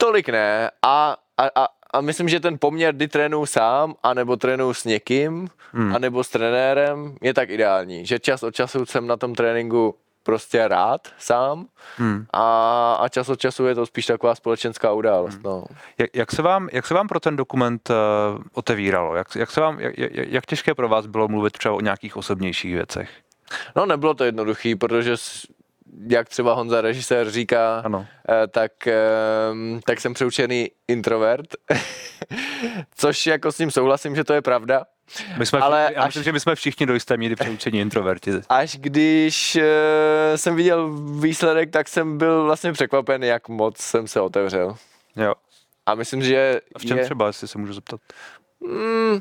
Tolik 0.00 0.28
ne. 0.28 0.70
A, 0.82 1.16
a, 1.36 1.62
a, 1.62 1.68
a 1.92 2.00
myslím, 2.00 2.28
že 2.28 2.40
ten 2.40 2.58
poměr, 2.58 2.94
kdy 2.94 3.08
trénuju 3.08 3.46
sám, 3.46 3.94
anebo 4.02 4.36
trénuju 4.36 4.74
s 4.74 4.84
někým, 4.84 5.48
hmm. 5.72 5.94
anebo 5.94 6.24
s 6.24 6.28
trenérem, 6.28 7.16
je 7.22 7.34
tak 7.34 7.50
ideální. 7.50 8.06
Že 8.06 8.18
čas 8.18 8.42
od 8.42 8.54
času 8.54 8.86
jsem 8.86 9.06
na 9.06 9.16
tom 9.16 9.34
tréninku 9.34 9.94
prostě 10.22 10.68
rád 10.68 11.08
sám 11.18 11.66
hmm. 11.96 12.26
a, 12.32 12.94
a 13.00 13.08
čas 13.08 13.28
od 13.28 13.40
času 13.40 13.66
je 13.66 13.74
to 13.74 13.86
spíš 13.86 14.06
taková 14.06 14.34
společenská 14.34 14.92
událost. 14.92 15.34
Hmm. 15.34 15.42
No. 15.44 15.64
Jak, 15.98 16.10
jak, 16.14 16.32
se 16.32 16.42
vám, 16.42 16.68
jak 16.72 16.86
se 16.86 16.94
vám 16.94 17.08
pro 17.08 17.20
ten 17.20 17.36
dokument 17.36 17.90
uh, 17.90 17.96
otevíralo? 18.52 19.14
Jak, 19.14 19.36
jak, 19.36 19.50
se 19.50 19.60
vám, 19.60 19.80
jak, 19.80 19.94
jak, 20.14 20.46
těžké 20.46 20.74
pro 20.74 20.88
vás 20.88 21.06
bylo 21.06 21.28
mluvit 21.28 21.52
třeba 21.52 21.74
o 21.74 21.80
nějakých 21.80 22.16
osobnějších 22.16 22.74
věcech? 22.74 23.10
No 23.76 23.86
nebylo 23.86 24.14
to 24.14 24.24
jednoduché, 24.24 24.76
protože 24.76 25.16
jak 26.08 26.28
třeba 26.28 26.54
Honza 26.54 26.80
režisér 26.80 27.30
říká, 27.30 27.80
Ano. 27.84 28.06
eh, 28.28 28.46
tak, 28.46 28.86
ehm, 28.86 29.80
tak 29.84 30.00
jsem 30.00 30.14
přeučený 30.14 30.70
introvert, 30.88 31.46
což 32.94 33.26
jako 33.26 33.52
s 33.52 33.58
ním 33.58 33.70
souhlasím, 33.70 34.16
že 34.16 34.24
to 34.24 34.32
je 34.32 34.42
pravda. 34.42 34.84
My 35.38 35.46
jsme, 35.46 35.58
Ale 35.58 35.90
já 35.94 36.00
až- 36.02 36.06
myslím, 36.08 36.24
že 36.24 36.32
my 36.32 36.40
jsme 36.40 36.54
všichni 36.54 36.86
do 36.86 36.94
jisté 36.94 37.16
míry 37.16 37.36
přeučení 37.36 37.80
introverti. 37.80 38.30
Až 38.48 38.76
když 38.76 39.56
eh, 39.56 40.38
jsem 40.38 40.56
viděl 40.56 40.90
výsledek, 41.20 41.70
tak 41.70 41.88
jsem 41.88 42.18
byl 42.18 42.44
vlastně 42.44 42.72
překvapen, 42.72 43.24
jak 43.24 43.48
moc 43.48 43.78
jsem 43.78 44.06
se 44.08 44.20
otevřel. 44.20 44.76
Jo. 45.16 45.34
A 45.86 45.94
myslím, 45.94 46.22
že 46.22 46.60
A 46.74 46.78
v 46.78 46.84
čem 46.84 46.98
je, 46.98 47.04
třeba, 47.04 47.26
jestli 47.26 47.48
se 47.48 47.58
můžu 47.58 47.72
zeptat? 47.72 48.00
Mm, 48.60 49.20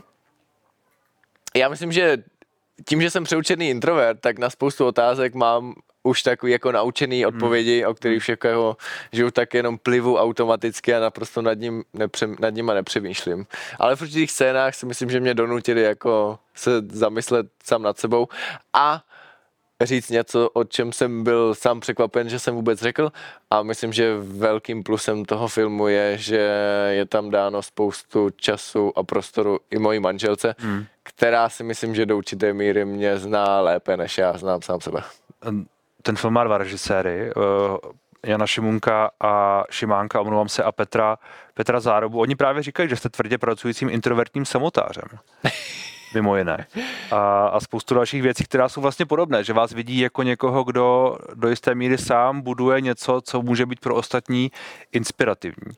já 1.55 1.69
myslím, 1.69 1.91
že 1.91 2.17
tím, 2.86 3.01
že 3.01 3.10
jsem 3.10 3.23
přeučený 3.23 3.69
introvert, 3.69 4.19
tak 4.21 4.39
na 4.39 4.49
spoustu 4.49 4.86
otázek 4.86 5.34
mám 5.36 5.73
už 6.03 6.23
takový 6.23 6.51
jako 6.51 6.71
naučený 6.71 7.25
odpovědi, 7.25 7.85
o 7.85 7.93
kterých 7.93 8.21
však 8.21 8.43
jako 8.43 8.77
žiju 9.12 9.31
tak 9.31 9.53
jenom 9.53 9.77
plivu 9.77 10.17
automaticky 10.17 10.95
a 10.95 10.99
naprosto 10.99 11.41
nad, 11.41 11.53
ním 11.53 11.83
nepře, 11.93 12.27
nad 12.39 12.49
nima 12.49 12.73
nepřemýšlím. 12.73 13.45
Ale 13.79 13.95
v 13.95 14.01
určitých 14.01 14.31
scénách 14.31 14.75
si 14.75 14.85
myslím, 14.85 15.09
že 15.09 15.19
mě 15.19 15.33
donutili 15.33 15.81
jako 15.81 16.39
se 16.55 16.71
zamyslet 16.89 17.47
sám 17.63 17.81
nad 17.81 17.99
sebou 17.99 18.27
a 18.73 19.03
říct 19.83 20.09
něco, 20.09 20.49
o 20.49 20.63
čem 20.63 20.91
jsem 20.93 21.23
byl 21.23 21.55
sám 21.55 21.79
překvapen, 21.79 22.29
že 22.29 22.39
jsem 22.39 22.55
vůbec 22.55 22.79
řekl 22.79 23.12
a 23.49 23.63
myslím, 23.63 23.93
že 23.93 24.17
velkým 24.17 24.83
plusem 24.83 25.25
toho 25.25 25.47
filmu 25.47 25.88
je, 25.88 26.17
že 26.17 26.51
je 26.89 27.05
tam 27.05 27.29
dáno 27.29 27.62
spoustu 27.62 28.29
času 28.29 28.97
a 28.97 29.03
prostoru 29.03 29.59
i 29.71 29.79
mojí 29.79 29.99
manželce, 29.99 30.55
hmm. 30.59 30.85
která 31.03 31.49
si 31.49 31.63
myslím, 31.63 31.95
že 31.95 32.05
do 32.05 32.17
určité 32.17 32.53
míry 32.53 32.85
mě 32.85 33.17
zná 33.17 33.62
lépe, 33.62 33.97
než 33.97 34.17
já 34.17 34.38
znám 34.38 34.62
sám 34.62 34.81
sebe. 34.81 35.01
Ten 36.01 36.15
film 36.15 36.33
má 36.33 36.43
dva 36.43 36.57
režiséry, 36.57 37.31
uh, 37.35 37.43
Jana 38.25 38.47
Šimunka 38.47 39.12
a 39.19 39.63
Šimánka, 39.71 40.21
omlouvám 40.21 40.49
se, 40.49 40.63
a 40.63 40.71
Petra, 40.71 41.17
Petra 41.53 41.79
Zárobu. 41.79 42.19
Oni 42.19 42.35
právě 42.35 42.63
říkají, 42.63 42.89
že 42.89 42.95
jste 42.95 43.09
tvrdě 43.09 43.38
pracujícím 43.38 43.89
introvertním 43.89 44.45
samotářem. 44.45 45.07
Mimo 46.13 46.38
jiné. 46.38 46.65
A, 47.12 47.47
a 47.47 47.59
spoustu 47.59 47.95
dalších 47.95 48.21
věcí, 48.21 48.43
která 48.43 48.69
jsou 48.69 48.81
vlastně 48.81 49.05
podobné, 49.05 49.43
že 49.43 49.53
vás 49.53 49.71
vidí 49.71 49.99
jako 49.99 50.23
někoho, 50.23 50.63
kdo 50.63 51.17
do 51.33 51.49
jisté 51.49 51.75
míry 51.75 51.97
sám 51.97 52.41
buduje 52.41 52.81
něco, 52.81 53.21
co 53.21 53.41
může 53.41 53.65
být 53.65 53.79
pro 53.79 53.95
ostatní 53.95 54.51
inspirativní. 54.91 55.73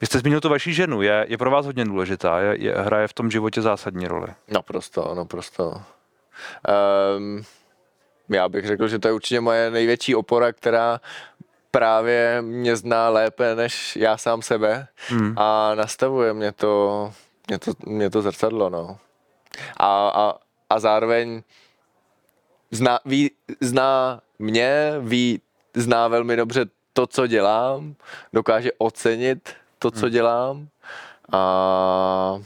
Vy 0.00 0.06
jste 0.06 0.18
zmínil 0.18 0.40
tu 0.40 0.48
vaši 0.48 0.72
ženu, 0.72 1.02
je, 1.02 1.26
je 1.28 1.38
pro 1.38 1.50
vás 1.50 1.66
hodně 1.66 1.84
důležitá, 1.84 2.40
je, 2.40 2.62
je, 2.62 2.74
hraje 2.74 3.08
v 3.08 3.12
tom 3.12 3.30
životě 3.30 3.62
zásadní 3.62 4.08
roli. 4.08 4.28
Naprosto, 4.48 5.14
naprosto. 5.14 5.82
Um, 7.18 7.42
já 8.28 8.48
bych 8.48 8.66
řekl, 8.66 8.88
že 8.88 8.98
to 8.98 9.08
je 9.08 9.14
určitě 9.14 9.40
moje 9.40 9.70
největší 9.70 10.14
opora, 10.14 10.52
která 10.52 11.00
právě 11.70 12.42
mě 12.42 12.76
zná 12.76 13.08
lépe 13.08 13.54
než 13.54 13.96
já 13.96 14.16
sám 14.16 14.42
sebe 14.42 14.88
hmm. 15.08 15.34
a 15.38 15.74
nastavuje 15.74 16.34
mě 16.34 16.52
to, 16.52 17.12
mě 17.48 17.58
to, 17.58 17.72
mě 17.86 18.10
to 18.10 18.22
zrcadlo, 18.22 18.70
no. 18.70 18.98
A, 19.76 20.08
a, 20.08 20.34
a 20.70 20.80
zároveň 20.80 21.42
zná, 22.70 23.00
ví, 23.04 23.30
zná 23.60 24.20
mě, 24.38 24.94
ví, 25.00 25.40
zná 25.74 26.08
velmi 26.08 26.36
dobře 26.36 26.66
to, 26.92 27.06
co 27.06 27.26
dělám, 27.26 27.94
dokáže 28.32 28.70
ocenit 28.78 29.54
to, 29.78 29.90
co 29.90 30.08
dělám 30.08 30.68
a 31.32 32.40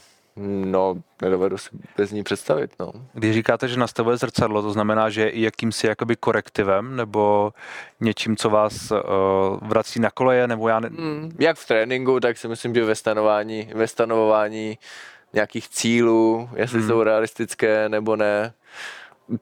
no, 0.64 0.96
nedovedu 1.22 1.58
si 1.58 1.68
bez 1.96 2.12
ní 2.12 2.22
představit, 2.22 2.70
no. 2.80 2.92
Když 3.12 3.34
říkáte, 3.34 3.68
že 3.68 3.78
nastavuje 3.78 4.16
zrcadlo, 4.16 4.62
to 4.62 4.72
znamená, 4.72 5.10
že 5.10 5.20
je 5.20 5.30
i 5.30 5.42
jakýmsi 5.42 5.86
jakoby 5.86 6.16
korektivem 6.16 6.96
nebo 6.96 7.52
něčím, 8.00 8.36
co 8.36 8.50
vás 8.50 8.90
uh, 8.90 8.98
vrací 9.68 10.00
na 10.00 10.10
koleje, 10.10 10.46
nebo 10.46 10.68
já 10.68 10.80
ne... 10.80 10.88
Mm, 10.90 11.36
jak 11.38 11.56
v 11.56 11.66
tréninku, 11.66 12.20
tak 12.20 12.38
si 12.38 12.48
myslím, 12.48 12.74
že 12.74 12.84
ve 12.84 12.94
stanování, 12.94 13.70
ve 13.74 13.86
stanovování 13.86 14.78
nějakých 15.32 15.68
cílů, 15.68 16.48
jestli 16.54 16.80
mm. 16.80 16.88
jsou 16.88 17.02
realistické 17.02 17.88
nebo 17.88 18.16
ne. 18.16 18.52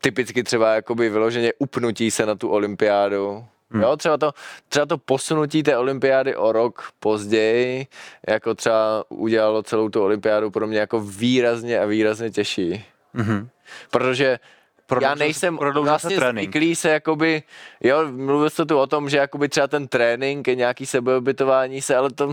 Typicky 0.01 0.43
třeba 0.43 0.75
jakoby 0.75 1.09
vyloženě 1.09 1.53
upnutí 1.59 2.11
se 2.11 2.27
na 2.27 2.35
tu 2.35 2.49
olympiádu. 2.49 3.45
Hmm. 3.71 3.83
Jo, 3.83 3.97
třeba 3.97 4.17
to, 4.17 4.33
třeba 4.69 4.87
to 4.87 4.99
posunutí 4.99 5.63
té 5.63 5.77
olympiády 5.79 6.37
o 6.37 6.53
rok 6.53 6.89
později, 7.01 7.87
jako 8.29 8.55
třeba 8.55 9.05
udělalo 9.09 9.63
celou 9.63 9.89
tu 9.89 10.03
olympiádu 10.03 10.51
pro 10.51 10.67
mě 10.67 10.79
jako 10.79 11.01
výrazně 11.01 11.81
a 11.81 11.85
výrazně 11.87 12.31
těžší. 12.31 12.85
Mhm. 13.15 13.49
Protože 13.91 14.39
Prodloužil 14.87 15.11
já 15.11 15.17
se- 15.17 15.19
nejsem 15.19 15.59
se 15.59 15.81
vlastně 15.81 16.17
trénink. 16.17 16.45
zvyklý 16.53 16.75
se 16.75 16.89
jakoby, 16.91 17.43
jo, 17.81 18.09
mluvil 18.11 18.51
jste 18.51 18.65
tu 18.65 18.79
o 18.79 18.87
tom, 18.87 19.09
že 19.11 19.17
jakoby 19.17 19.49
třeba 19.49 19.67
ten 19.67 19.89
trénink 19.89 20.49
je 20.49 20.55
nějaký 20.55 20.87
sebeobytování 20.87 21.83
se, 21.83 21.97
ale 21.97 22.11
to, 22.11 22.33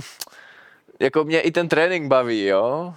jako 1.00 1.24
mě 1.24 1.42
i 1.42 1.52
ten 1.52 1.68
trénink 1.70 2.08
baví, 2.08 2.46
jo. 2.46 2.94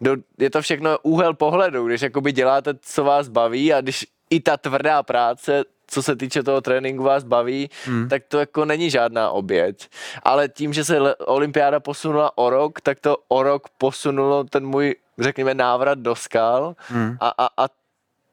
Do, 0.00 0.16
je 0.38 0.50
to 0.50 0.62
všechno 0.62 0.98
úhel 1.02 1.34
pohledu, 1.34 1.86
když 1.86 2.02
jakoby 2.02 2.32
děláte, 2.32 2.74
co 2.82 3.04
vás 3.04 3.28
baví 3.28 3.72
a 3.72 3.80
když 3.80 4.06
i 4.30 4.40
ta 4.40 4.56
tvrdá 4.56 5.02
práce, 5.02 5.64
co 5.86 6.02
se 6.02 6.16
týče 6.16 6.42
toho 6.42 6.60
tréninku 6.60 7.02
vás 7.02 7.24
baví, 7.24 7.70
hmm. 7.84 8.08
tak 8.08 8.22
to 8.28 8.38
jako 8.38 8.64
není 8.64 8.90
žádná 8.90 9.30
oběť. 9.30 9.88
Ale 10.22 10.48
tím, 10.48 10.72
že 10.72 10.84
se 10.84 11.14
olympiáda 11.16 11.80
posunula 11.80 12.38
o 12.38 12.50
rok, 12.50 12.80
tak 12.80 13.00
to 13.00 13.16
o 13.28 13.42
rok 13.42 13.62
posunulo 13.78 14.44
ten 14.44 14.66
můj, 14.66 14.94
řekněme, 15.18 15.54
návrat 15.54 15.98
do 15.98 16.14
skal 16.14 16.76
hmm. 16.88 17.16
a, 17.20 17.28
a, 17.38 17.64
a 17.64 17.68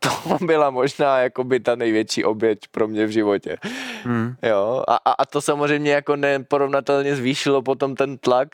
to 0.03 0.37
byla 0.45 0.69
možná 0.69 1.19
jakoby 1.19 1.59
ta 1.59 1.75
největší 1.75 2.23
oběť 2.23 2.59
pro 2.71 2.87
mě 2.87 3.05
v 3.05 3.09
životě. 3.09 3.57
Hmm. 4.03 4.35
Jo, 4.43 4.83
a, 4.87 4.95
a, 4.95 5.11
a 5.11 5.25
to 5.25 5.41
samozřejmě 5.41 5.91
jako 5.91 6.15
neporovnatelně 6.15 7.15
zvýšilo 7.15 7.61
potom 7.61 7.95
ten 7.95 8.17
tlak 8.17 8.47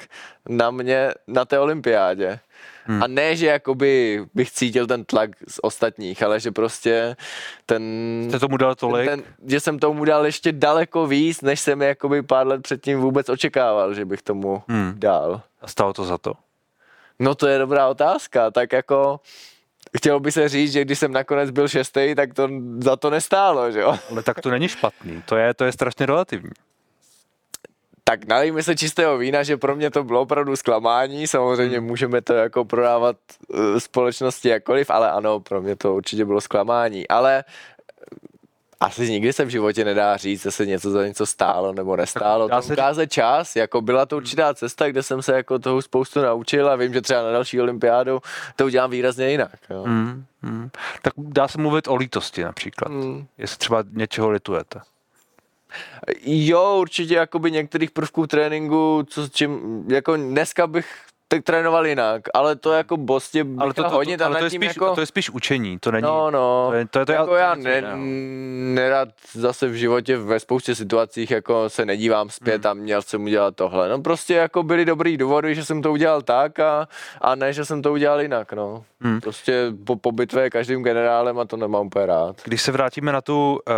na 0.49 0.71
mě 0.71 1.11
na 1.27 1.45
té 1.45 1.59
olympiádě. 1.59 2.39
Hmm. 2.89 3.03
A 3.03 3.07
ne, 3.07 3.35
že 3.35 3.45
jakoby 3.47 4.23
bych 4.33 4.51
cítil 4.51 4.87
ten 4.87 5.05
tlak 5.05 5.29
z 5.47 5.59
ostatních, 5.61 6.23
ale 6.23 6.39
že 6.39 6.51
prostě 6.51 7.15
ten... 7.65 7.83
Jste 8.29 8.39
tomu 8.39 8.57
dal 8.57 8.75
tolik? 8.75 9.09
Ten, 9.09 9.23
že 9.47 9.59
jsem 9.59 9.79
tomu 9.79 10.05
dal 10.05 10.25
ještě 10.25 10.51
daleko 10.51 11.07
víc, 11.07 11.41
než 11.41 11.59
jsem 11.59 11.81
jakoby 11.81 12.21
pár 12.23 12.47
let 12.47 12.61
předtím 12.61 12.99
vůbec 12.99 13.29
očekával, 13.29 13.93
že 13.93 14.05
bych 14.05 14.21
tomu 14.21 14.63
Hmm. 14.67 14.93
dal. 14.95 15.41
A 15.61 15.67
stalo 15.67 15.93
to 15.93 16.03
za 16.05 16.17
to? 16.17 16.33
No 17.19 17.35
to 17.35 17.47
je 17.47 17.59
dobrá 17.59 17.87
otázka, 17.87 18.51
tak 18.51 18.73
jako 18.73 19.19
chtělo 19.97 20.19
by 20.19 20.31
se 20.31 20.49
říct, 20.49 20.71
že 20.71 20.85
když 20.85 20.99
jsem 20.99 21.11
nakonec 21.11 21.49
byl 21.51 21.67
šestý, 21.67 22.15
tak 22.15 22.33
to 22.33 22.49
za 22.79 22.95
to 22.95 23.09
nestálo, 23.09 23.71
že 23.71 23.79
jo? 23.79 23.97
Ale 24.11 24.23
tak 24.23 24.41
to 24.41 24.49
není 24.49 24.67
špatný, 24.67 25.23
to 25.25 25.35
je, 25.35 25.53
to 25.53 25.65
je 25.65 25.71
strašně 25.71 26.05
relativní. 26.05 26.51
Tak 28.09 28.27
nalijme 28.27 28.63
se 28.63 28.75
čistého 28.75 29.17
vína, 29.17 29.43
že 29.43 29.57
pro 29.57 29.75
mě 29.75 29.91
to 29.91 30.03
bylo 30.03 30.21
opravdu 30.21 30.55
zklamání, 30.55 31.27
samozřejmě 31.27 31.79
můžeme 31.79 32.21
to 32.21 32.33
jako 32.33 32.65
prodávat 32.65 33.15
uh, 33.47 33.77
společnosti 33.77 34.49
jakkoliv, 34.49 34.89
ale 34.89 35.11
ano, 35.11 35.39
pro 35.39 35.61
mě 35.61 35.75
to 35.75 35.95
určitě 35.95 36.25
bylo 36.25 36.41
zklamání, 36.41 37.07
ale 37.07 37.43
eh, 37.47 38.15
asi 38.79 39.11
nikdy 39.11 39.33
se 39.33 39.45
v 39.45 39.49
životě 39.49 39.85
nedá 39.85 40.17
říct, 40.17 40.45
jestli 40.45 40.67
něco 40.67 40.91
za 40.91 41.07
něco 41.07 41.25
stálo 41.25 41.73
nebo 41.73 41.95
nestálo. 41.95 42.49
To 42.49 42.61
se 42.61 42.73
ukáže 42.73 43.07
čas, 43.07 43.55
jako 43.55 43.81
byla 43.81 44.05
to 44.05 44.17
určitá 44.17 44.53
cesta, 44.53 44.89
kde 44.89 45.03
jsem 45.03 45.21
se 45.21 45.35
jako 45.35 45.59
toho 45.59 45.81
spoustu 45.81 46.21
naučil 46.21 46.69
a 46.69 46.75
vím, 46.75 46.93
že 46.93 47.01
třeba 47.01 47.23
na 47.23 47.31
další 47.31 47.61
olympiádu 47.61 48.21
to 48.55 48.65
udělám 48.65 48.91
výrazně 48.91 49.29
jinak. 49.31 49.51
Jo. 49.69 49.83
Hmm. 49.83 50.25
Hmm. 50.41 50.69
Tak 51.01 51.13
dá 51.17 51.47
se 51.47 51.61
mluvit 51.61 51.87
o 51.87 51.95
lítosti 51.95 52.43
například. 52.43 52.91
Hmm. 52.91 53.27
Jestli 53.37 53.57
třeba 53.57 53.83
něčeho 53.91 54.29
litujete. 54.29 54.79
Jo, 56.21 56.77
určitě 56.79 57.15
jakoby 57.15 57.51
některých 57.51 57.91
prvků 57.91 58.27
tréninku, 58.27 59.05
co 59.09 59.27
s 59.27 59.31
čím, 59.31 59.83
jako 59.91 60.15
dneska 60.15 60.67
bych 60.67 60.87
tak 61.31 61.43
trénoval 61.43 61.87
jinak, 61.87 62.21
ale 62.33 62.55
to 62.55 62.71
jako 62.73 62.97
Bostě 62.97 63.45
ale 63.57 63.73
to, 63.73 63.83
to, 63.83 63.89
hodně 63.89 64.17
to, 64.17 64.23
tam 64.23 64.31
ale 64.31 64.39
to, 64.39 64.45
je 64.45 64.49
spíš, 64.49 64.67
jako... 64.67 64.95
to 64.95 65.01
je 65.01 65.05
spíš 65.05 65.29
učení, 65.29 65.79
to 65.79 65.91
není... 65.91 66.03
No, 66.03 66.31
no, 66.31 66.67
to 66.69 66.75
je, 66.75 66.87
to 66.87 66.99
je, 66.99 67.05
to 67.05 67.11
je, 67.11 67.15
jako 67.15 67.29
to 67.29 67.35
já 67.35 67.55
ne, 67.55 67.75
jiného. 67.75 67.97
nerad 68.75 69.09
zase 69.33 69.67
v 69.67 69.73
životě 69.73 70.17
ve 70.17 70.39
spoustě 70.39 70.75
situacích 70.75 71.31
jako 71.31 71.69
se 71.69 71.85
nedívám 71.85 72.29
zpět 72.29 72.65
Hmm. 72.65 72.71
a 72.71 72.73
měl 72.73 73.01
jsem 73.01 73.23
udělat 73.23 73.55
tohle. 73.55 73.89
No 73.89 74.01
prostě 74.01 74.33
jako 74.33 74.63
byly 74.63 74.85
dobrý 74.85 75.17
důvody, 75.17 75.55
že 75.55 75.65
jsem 75.65 75.81
to 75.81 75.91
udělal 75.91 76.21
tak 76.21 76.59
a, 76.59 76.87
a 77.21 77.35
ne, 77.35 77.53
že 77.53 77.65
jsem 77.65 77.81
to 77.81 77.91
udělal 77.93 78.21
jinak, 78.21 78.53
no. 78.53 78.83
Hmm. 79.01 79.21
Prostě 79.21 79.71
po, 79.85 79.95
po 79.95 80.11
bitvě 80.11 80.49
každým 80.49 80.83
generálem 80.83 81.39
a 81.39 81.45
to 81.45 81.57
nemám 81.57 81.85
úplně 81.85 82.05
rád. 82.05 82.35
Když 82.43 82.61
se 82.61 82.71
vrátíme 82.71 83.11
na 83.11 83.21
tu, 83.21 83.59
eh, 83.69 83.73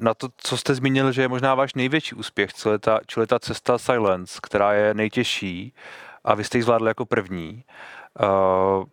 na 0.00 0.14
to, 0.14 0.28
co 0.36 0.56
jste 0.56 0.74
zmínil, 0.74 1.12
že 1.12 1.22
je 1.22 1.28
možná 1.28 1.54
váš 1.54 1.74
největší 1.74 2.14
úspěch, 2.14 2.54
čili 2.54 2.78
ta, 2.78 3.00
čili 3.06 3.26
ta 3.26 3.38
cesta 3.38 3.78
Silence, 3.78 4.38
která 4.42 4.72
je 4.72 4.94
nejtěžší 4.94 5.72
a 6.24 6.34
vy 6.34 6.44
jste 6.44 6.58
ji 6.58 6.62
zvládli 6.62 6.90
jako 6.90 7.06
první. 7.06 7.64
Eh, 8.20 8.84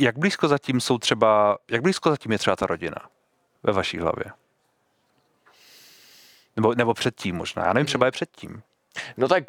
Jak 0.00 0.18
blízko 0.18 0.48
zatím 0.48 0.80
jsou 0.80 0.98
třeba, 0.98 1.58
jak 1.70 1.82
blízko 1.82 2.10
zatím 2.10 2.32
je 2.32 2.38
třeba 2.38 2.56
ta 2.56 2.66
rodina 2.66 2.96
ve 3.62 3.72
vaší 3.72 3.98
hlavě? 3.98 4.24
Nebo, 6.56 6.74
nebo 6.74 6.94
předtím 6.94 7.36
možná, 7.36 7.66
já 7.66 7.72
nevím, 7.72 7.86
třeba 7.86 8.06
je 8.06 8.12
předtím. 8.12 8.62
No 9.16 9.28
tak 9.28 9.44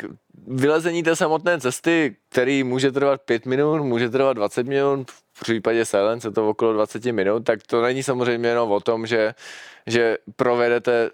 vylezení 0.48 1.04
té 1.04 1.16
samotné 1.16 1.60
cesty, 1.60 2.16
který 2.30 2.64
může 2.64 2.92
trvat 2.92 3.22
5 3.22 3.46
minut, 3.46 3.84
může 3.84 4.10
trvat 4.10 4.34
20 4.34 4.68
minut, 4.68 5.12
v 5.34 5.42
případě 5.42 5.86
Silence 5.86 6.28
je 6.28 6.32
to 6.32 6.50
okolo 6.50 6.74
20 6.74 7.06
minut, 7.06 7.44
tak 7.44 7.60
to 7.64 7.82
není 7.82 8.04
samozřejmě 8.04 8.50
jenom 8.50 8.72
o 8.72 8.80
tom, 8.80 9.06
že, 9.06 9.34
že 9.88 10.18
provedete 10.36 11.10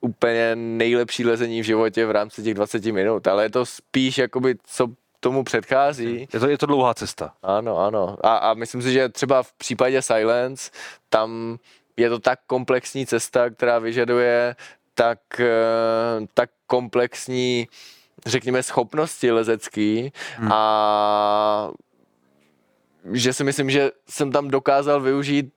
úplně 0.00 0.56
nejlepší 0.56 1.24
lezení 1.24 1.60
v 1.60 1.64
životě 1.64 2.06
v 2.06 2.10
rámci 2.10 2.42
těch 2.42 2.54
20 2.54 2.84
minut, 2.84 3.26
ale 3.26 3.44
je 3.44 3.50
to 3.50 3.66
spíš 3.66 4.18
jakoby, 4.18 4.54
co 4.64 4.88
tomu 5.20 5.44
předchází. 5.44 6.28
Je 6.32 6.40
to, 6.40 6.48
je 6.48 6.58
to 6.58 6.66
dlouhá 6.66 6.94
cesta. 6.94 7.34
Ano, 7.42 7.78
ano. 7.78 8.16
A, 8.22 8.36
a 8.36 8.54
myslím 8.54 8.82
si, 8.82 8.92
že 8.92 9.08
třeba 9.08 9.42
v 9.42 9.52
případě 9.52 10.02
Silence, 10.02 10.70
tam 11.08 11.58
je 11.96 12.08
to 12.10 12.18
tak 12.18 12.38
komplexní 12.46 13.06
cesta, 13.06 13.50
která 13.50 13.78
vyžaduje 13.78 14.56
tak, 14.94 15.18
eh, 15.40 15.46
tak 16.34 16.50
komplexní, 16.66 17.68
řekněme, 18.26 18.62
schopnosti 18.62 19.30
lezecký 19.30 20.12
Hmm. 20.36 20.52
a 20.52 21.70
že 23.12 23.32
si 23.32 23.44
myslím, 23.44 23.70
že 23.70 23.90
jsem 24.08 24.32
tam 24.32 24.48
dokázal 24.48 25.00
využít 25.00 25.52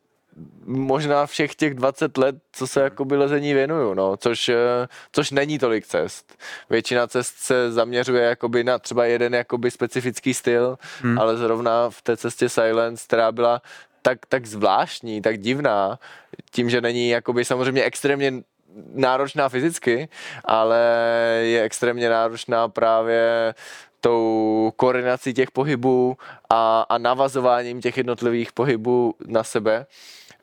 možná 0.65 1.25
všech 1.25 1.55
těch 1.55 1.73
20 1.73 2.17
let, 2.17 2.35
co 2.51 2.67
se 2.67 2.81
jakoby 2.81 3.17
lezení 3.17 3.53
věnuju, 3.53 3.93
no, 3.93 4.17
což, 4.17 4.49
eh, 4.49 4.87
což 5.11 5.31
není 5.31 5.59
tolik 5.59 5.87
cest. 5.87 6.37
Většina 6.69 7.07
cest 7.07 7.35
se 7.37 7.71
zaměřuje 7.71 8.23
jakoby 8.23 8.63
na 8.63 8.79
třeba 8.79 9.05
jeden 9.05 9.33
jakoby 9.35 9.71
specifický 9.71 10.33
styl, 10.33 10.77
Hmm. 11.01 11.11
hmm. 11.11 11.19
ale 11.19 11.37
zrovna 11.37 11.89
v 11.89 12.01
té 12.01 12.17
cestě 12.17 12.49
Silence, 12.49 13.03
která 13.07 13.31
byla 13.31 13.61
tak, 14.01 14.25
tak 14.25 14.45
zvláštní, 14.45 15.21
tak 15.21 15.37
divná, 15.37 15.99
tím, 16.51 16.69
že 16.69 16.81
není 16.81 17.09
jakoby 17.09 17.45
samozřejmě 17.45 17.83
extrémně 17.83 18.33
náročná 18.93 19.49
fyzicky, 19.49 20.09
ale 20.45 20.79
je 21.43 21.63
extrémně 21.63 22.09
náročná 22.09 22.67
právě 22.67 23.53
tou 24.01 24.71
koordinací 24.75 25.33
těch 25.33 25.51
pohybů 25.51 26.17
a, 26.49 26.81
a 26.89 26.97
navazováním 26.97 27.81
těch 27.81 27.97
jednotlivých 27.97 28.51
pohybů 28.51 29.15
na 29.27 29.43
sebe. 29.43 29.85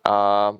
A 0.04 0.56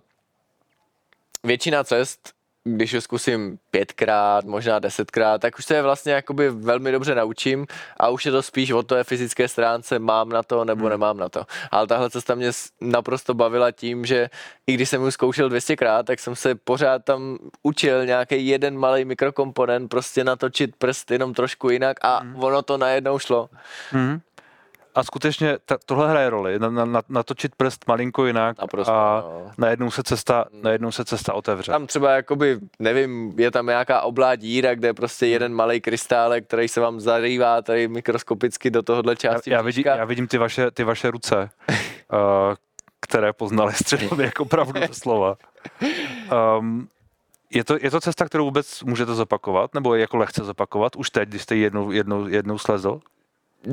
většina 1.44 1.84
cest, 1.84 2.32
když 2.64 2.92
je 2.92 3.00
zkusím 3.00 3.58
pětkrát, 3.70 4.44
možná 4.44 4.78
desetkrát, 4.78 5.40
tak 5.40 5.58
už 5.58 5.64
se 5.64 5.74
je 5.74 5.82
vlastně 5.82 6.12
jakoby 6.12 6.50
velmi 6.50 6.92
dobře 6.92 7.14
naučím 7.14 7.66
a 8.00 8.08
už 8.08 8.26
je 8.26 8.32
to 8.32 8.42
spíš 8.42 8.70
o 8.70 8.82
té 8.82 9.04
fyzické 9.04 9.48
stránce, 9.48 9.98
mám 9.98 10.28
na 10.28 10.42
to 10.42 10.64
nebo 10.64 10.80
Hmm. 10.80 10.90
nemám 10.90 11.16
na 11.16 11.28
to. 11.28 11.44
Ale 11.70 11.86
tahle 11.86 12.10
cesta 12.10 12.34
mě 12.34 12.50
naprosto 12.80 13.34
bavila 13.34 13.70
tím, 13.70 14.04
že 14.06 14.30
i 14.66 14.74
když 14.74 14.88
jsem 14.88 15.04
ji 15.04 15.12
zkoušel 15.12 15.48
200krát, 15.50 16.04
tak 16.04 16.20
jsem 16.20 16.36
se 16.36 16.54
pořád 16.54 17.04
tam 17.04 17.38
učil 17.62 18.06
nějaký 18.06 18.46
jeden 18.46 18.78
malý 18.78 19.04
mikrokomponent, 19.04 19.90
prostě 19.90 20.24
natočit 20.24 20.76
prst 20.76 21.10
jenom 21.10 21.34
trošku 21.34 21.70
jinak 21.70 21.96
a 22.02 22.18
Hmm. 22.18 22.44
ono 22.44 22.62
to 22.62 22.78
najednou 22.78 23.18
šlo. 23.18 23.48
Mhm. 23.92 24.20
A 24.94 25.02
skutečně 25.04 25.58
ta, 25.64 25.78
tohle 25.86 26.10
hraje 26.10 26.30
roli, 26.30 26.58
na, 26.58 26.70
na, 26.70 26.84
na- 26.84 27.02
natočit 27.08 27.54
prst 27.56 27.88
malinko 27.88 28.26
jinak 28.26 28.58
Naprosto, 28.60 28.92
a 28.92 29.20
no. 29.24 29.50
najednou 29.58 29.90
se 29.90 30.02
cesta, 30.02 30.44
najednou 30.62 30.92
se 30.92 31.04
cesta 31.04 31.32
otevře. 31.32 31.72
Tam 31.72 31.86
třeba 31.86 32.10
jakoby, 32.12 32.58
nevím, 32.78 33.34
je 33.38 33.50
tam 33.50 33.66
nějaká 33.66 34.00
oblá 34.00 34.36
díra, 34.36 34.74
kde 34.74 34.88
je 34.88 34.94
prostě 34.94 35.26
jeden 35.26 35.54
malý 35.54 35.80
krystálek, 35.80 36.46
který 36.46 36.68
se 36.68 36.80
vám 36.80 37.00
zarývá 37.00 37.62
tady 37.62 37.88
mikroskopicky 37.88 38.70
do 38.70 38.82
tohohle 38.82 39.12
já, 39.12 39.16
části 39.16 39.50
já, 39.50 39.62
vidím, 39.62 39.82
bříška. 39.82 39.96
já 39.96 40.04
vidím 40.04 40.26
ty 40.26 40.38
vaše, 40.38 40.70
ty 40.70 40.84
vaše 40.84 41.10
ruce, 41.10 41.50
uh, 41.68 41.76
které 43.00 43.32
poznaly 43.32 43.72
středově 43.72 44.26
jako 44.26 44.44
pravdu 44.44 44.80
slova. 44.92 45.36
Um, 46.58 46.88
je 47.54 47.64
to, 47.64 47.76
je 47.80 47.90
to 47.90 48.00
cesta, 48.00 48.24
kterou 48.24 48.44
vůbec 48.44 48.82
můžete 48.82 49.14
zopakovat, 49.14 49.74
nebo 49.74 49.94
je 49.94 50.00
jako 50.00 50.16
lehce 50.16 50.44
zopakovat, 50.44 50.96
už 50.96 51.10
teď, 51.10 51.28
když 51.28 51.42
jste 51.42 51.54
ji 51.54 51.62
jednou, 51.62 51.90
jednou, 51.90 52.26
jednou 52.26 52.58
slezl? 52.58 53.00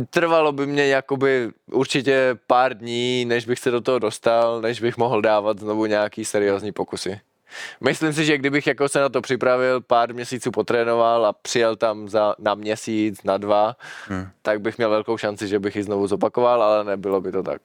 Trvalo 0.10 0.52
by 0.52 0.66
mě 0.66 0.88
jakoby 0.88 1.50
určitě 1.72 2.38
pár 2.48 2.78
dní, 2.78 3.26
než 3.26 3.46
bych 3.46 3.60
se 3.60 3.72
do 3.72 3.82
toho 3.82 4.00
dostal, 4.00 4.62
než 4.62 4.82
bych 4.82 4.98
mohl 4.98 5.22
dávat 5.22 5.60
znovu 5.60 5.86
nějaký 5.86 6.26
seriózní 6.26 6.72
pokusy. 6.72 7.20
Myslím 7.82 8.14
si, 8.14 8.26
že 8.26 8.38
kdybych 8.38 8.68
jako 8.68 8.90
se 8.90 9.00
na 9.00 9.10
to 9.10 9.22
připravil, 9.22 9.82
pár 9.82 10.14
měsíců 10.14 10.52
potrénoval 10.52 11.26
a 11.26 11.34
přijel 11.34 11.76
tam 11.76 12.10
za, 12.10 12.36
na 12.40 12.56
měsíc, 12.56 13.24
na 13.24 13.38
dva, 13.38 13.76
Hmm. 14.08 14.28
tak 14.42 14.62
bych 14.62 14.78
měl 14.78 14.90
velkou 14.90 15.18
šanci, 15.18 15.48
že 15.48 15.60
bych 15.60 15.76
ji 15.76 15.84
znovu 15.84 16.08
zopakoval, 16.08 16.64
ale 16.64 16.84
nebylo 16.84 17.22
by 17.22 17.32
to 17.32 17.44
tak. 17.44 17.62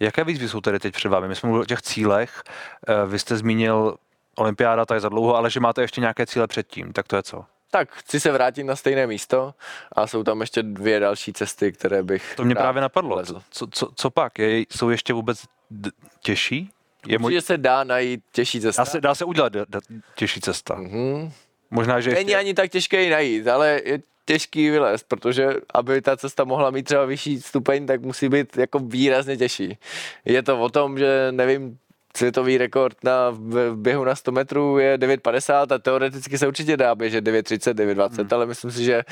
Jaké 0.00 0.24
výzvy 0.24 0.48
jsou 0.48 0.60
tady 0.60 0.78
teď 0.78 0.94
před 0.94 1.08
vámi? 1.08 1.28
My 1.28 1.34
jsme 1.34 1.46
mluvili 1.46 1.62
o 1.62 1.66
těch 1.66 1.82
cílech, 1.82 2.42
uh, 2.88 3.10
vy 3.10 3.18
jste 3.18 3.36
zmínil 3.36 3.96
olympiáda, 4.36 4.86
ta 4.86 4.94
je 4.94 5.00
za 5.00 5.08
dlouho, 5.08 5.36
ale 5.36 5.50
že 5.50 5.60
máte 5.60 5.82
ještě 5.82 6.00
nějaké 6.00 6.26
cíle 6.26 6.46
předtím, 6.46 6.92
tak 6.92 7.08
to 7.08 7.16
je 7.16 7.22
co? 7.22 7.44
Tak 7.76 7.90
chci 7.92 8.20
se 8.20 8.32
vrátit 8.32 8.64
na 8.64 8.76
stejné 8.76 9.06
místo 9.06 9.54
a 9.92 10.06
jsou 10.06 10.22
tam 10.22 10.40
ještě 10.40 10.62
dvě 10.62 11.00
další 11.00 11.32
cesty, 11.32 11.72
které 11.72 12.02
bych 12.02 12.34
To 12.36 12.44
mě 12.44 12.54
právě 12.54 12.82
napadlo. 12.82 13.22
Co, 13.50 13.66
co, 13.66 13.88
co 13.94 14.10
pak? 14.10 14.38
Je, 14.38 14.60
jsou 14.70 14.90
ještě 14.90 15.12
vůbec 15.12 15.44
d- 15.70 15.90
těžší? 16.22 16.70
Je 17.06 17.18
Určitě 17.18 17.40
se 17.40 17.58
dá 17.58 17.84
najít 17.84 18.20
těžší 18.32 18.60
cesta. 18.60 18.82
dá, 18.82 18.86
se, 18.86 19.00
dá 19.00 19.14
se 19.14 19.24
udělat 19.24 19.52
d- 19.52 19.64
d- 19.68 19.78
těžší 20.14 20.40
cesta. 20.40 20.74
Mhm. 20.74 21.32
Možná, 21.70 22.00
že 22.00 22.10
Není 22.10 22.20
ještě, 22.20 22.36
ani 22.36 22.54
tak 22.54 22.70
těžké 22.70 23.02
ji 23.02 23.10
najít, 23.10 23.48
ale 23.48 23.80
je 23.84 23.98
těžký 24.24 24.70
vylézt, 24.70 25.08
protože 25.08 25.48
aby 25.74 26.02
ta 26.02 26.16
cesta 26.16 26.44
mohla 26.44 26.70
mít 26.70 26.82
třeba 26.82 27.04
vyšší 27.04 27.40
stupeň, 27.40 27.86
tak 27.86 28.00
musí 28.00 28.28
být 28.28 28.56
jako 28.56 28.78
výrazně 28.78 29.36
těžší. 29.36 29.78
Je 30.24 30.42
to 30.42 30.60
o 30.60 30.68
tom, 30.68 30.98
že 30.98 31.28
nevím, 31.30 31.78
světový 32.16 32.58
rekord 32.58 33.04
na 33.04 33.30
v 33.30 33.76
běhu 33.76 34.04
na 34.04 34.14
100 34.14 34.32
metrů 34.32 34.78
je 34.78 34.98
9,50 34.98 35.74
a 35.74 35.78
teoreticky 35.78 36.38
se 36.38 36.48
určitě 36.48 36.76
dá 36.76 36.94
běžet 36.94 37.24
9,30, 37.24 37.74
9,20, 37.74 38.16
hmm. 38.18 38.28
ale 38.30 38.46
myslím 38.46 38.70
si, 38.70 38.84
že 38.84 39.02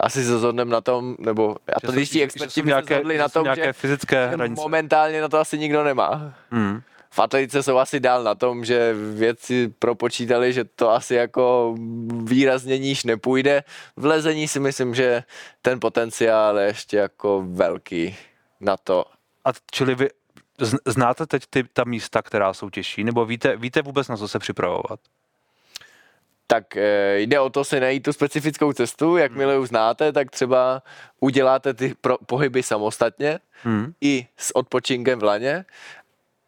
asi 0.00 0.24
se 0.24 0.38
zhodneme 0.38 0.70
na 0.70 0.80
tom, 0.80 1.16
nebo 1.18 1.56
atletičtí 1.76 2.18
že 2.18 2.24
experti 2.24 2.62
by 2.62 2.66
se 2.66 2.68
nějaké, 2.68 3.02
že 3.12 3.18
na 3.18 3.28
tom, 3.28 3.44
nějaké 3.44 3.64
že 3.64 3.72
fyzické 3.72 4.26
hranice. 4.26 4.62
momentálně 4.62 5.20
na 5.20 5.28
to 5.28 5.38
asi 5.38 5.58
nikdo 5.58 5.84
nemá. 5.84 6.34
Hmm. 6.50 6.80
V 7.10 7.18
atletice 7.18 7.62
jsou 7.62 7.78
asi 7.78 8.00
dál 8.00 8.22
na 8.22 8.34
tom, 8.34 8.64
že 8.64 8.94
vědci 8.94 9.68
propočítali, 9.78 10.52
že 10.52 10.64
to 10.64 10.90
asi 10.90 11.14
jako 11.14 11.74
výrazně 12.24 12.78
níž 12.78 13.04
nepůjde. 13.04 13.62
V 13.96 14.04
lezení 14.04 14.48
si 14.48 14.60
myslím, 14.60 14.94
že 14.94 15.22
ten 15.62 15.80
potenciál 15.80 16.58
je 16.58 16.66
ještě 16.66 16.96
jako 16.96 17.44
velký 17.46 18.16
na 18.60 18.76
to. 18.76 19.04
A 19.44 19.50
čili 19.70 19.94
vy 19.94 20.08
znáte 20.86 21.26
teď 21.26 21.42
ty, 21.50 21.64
ta 21.72 21.84
místa, 21.84 22.22
která 22.22 22.54
jsou 22.54 22.70
těžší, 22.70 23.04
nebo 23.04 23.26
víte, 23.26 23.56
víte 23.56 23.82
vůbec 23.82 24.08
na 24.08 24.16
co 24.16 24.28
se 24.28 24.38
připravovat? 24.38 25.00
Tak 26.46 26.76
eh, 26.76 27.20
jde 27.20 27.40
o 27.40 27.50
to 27.50 27.64
si 27.64 27.80
najít 27.80 28.02
tu 28.02 28.12
specifickou 28.12 28.72
cestu, 28.72 29.16
jakmile 29.16 29.58
už 29.58 29.68
znáte, 29.68 30.12
tak 30.12 30.30
třeba 30.30 30.82
uděláte 31.20 31.74
ty 31.74 31.94
pro, 32.00 32.16
pohyby 32.26 32.62
samostatně 32.62 33.40
Hmm. 33.64 33.92
i 34.00 34.26
s 34.36 34.56
odpočinkem 34.56 35.18
v 35.18 35.22
laně, 35.22 35.64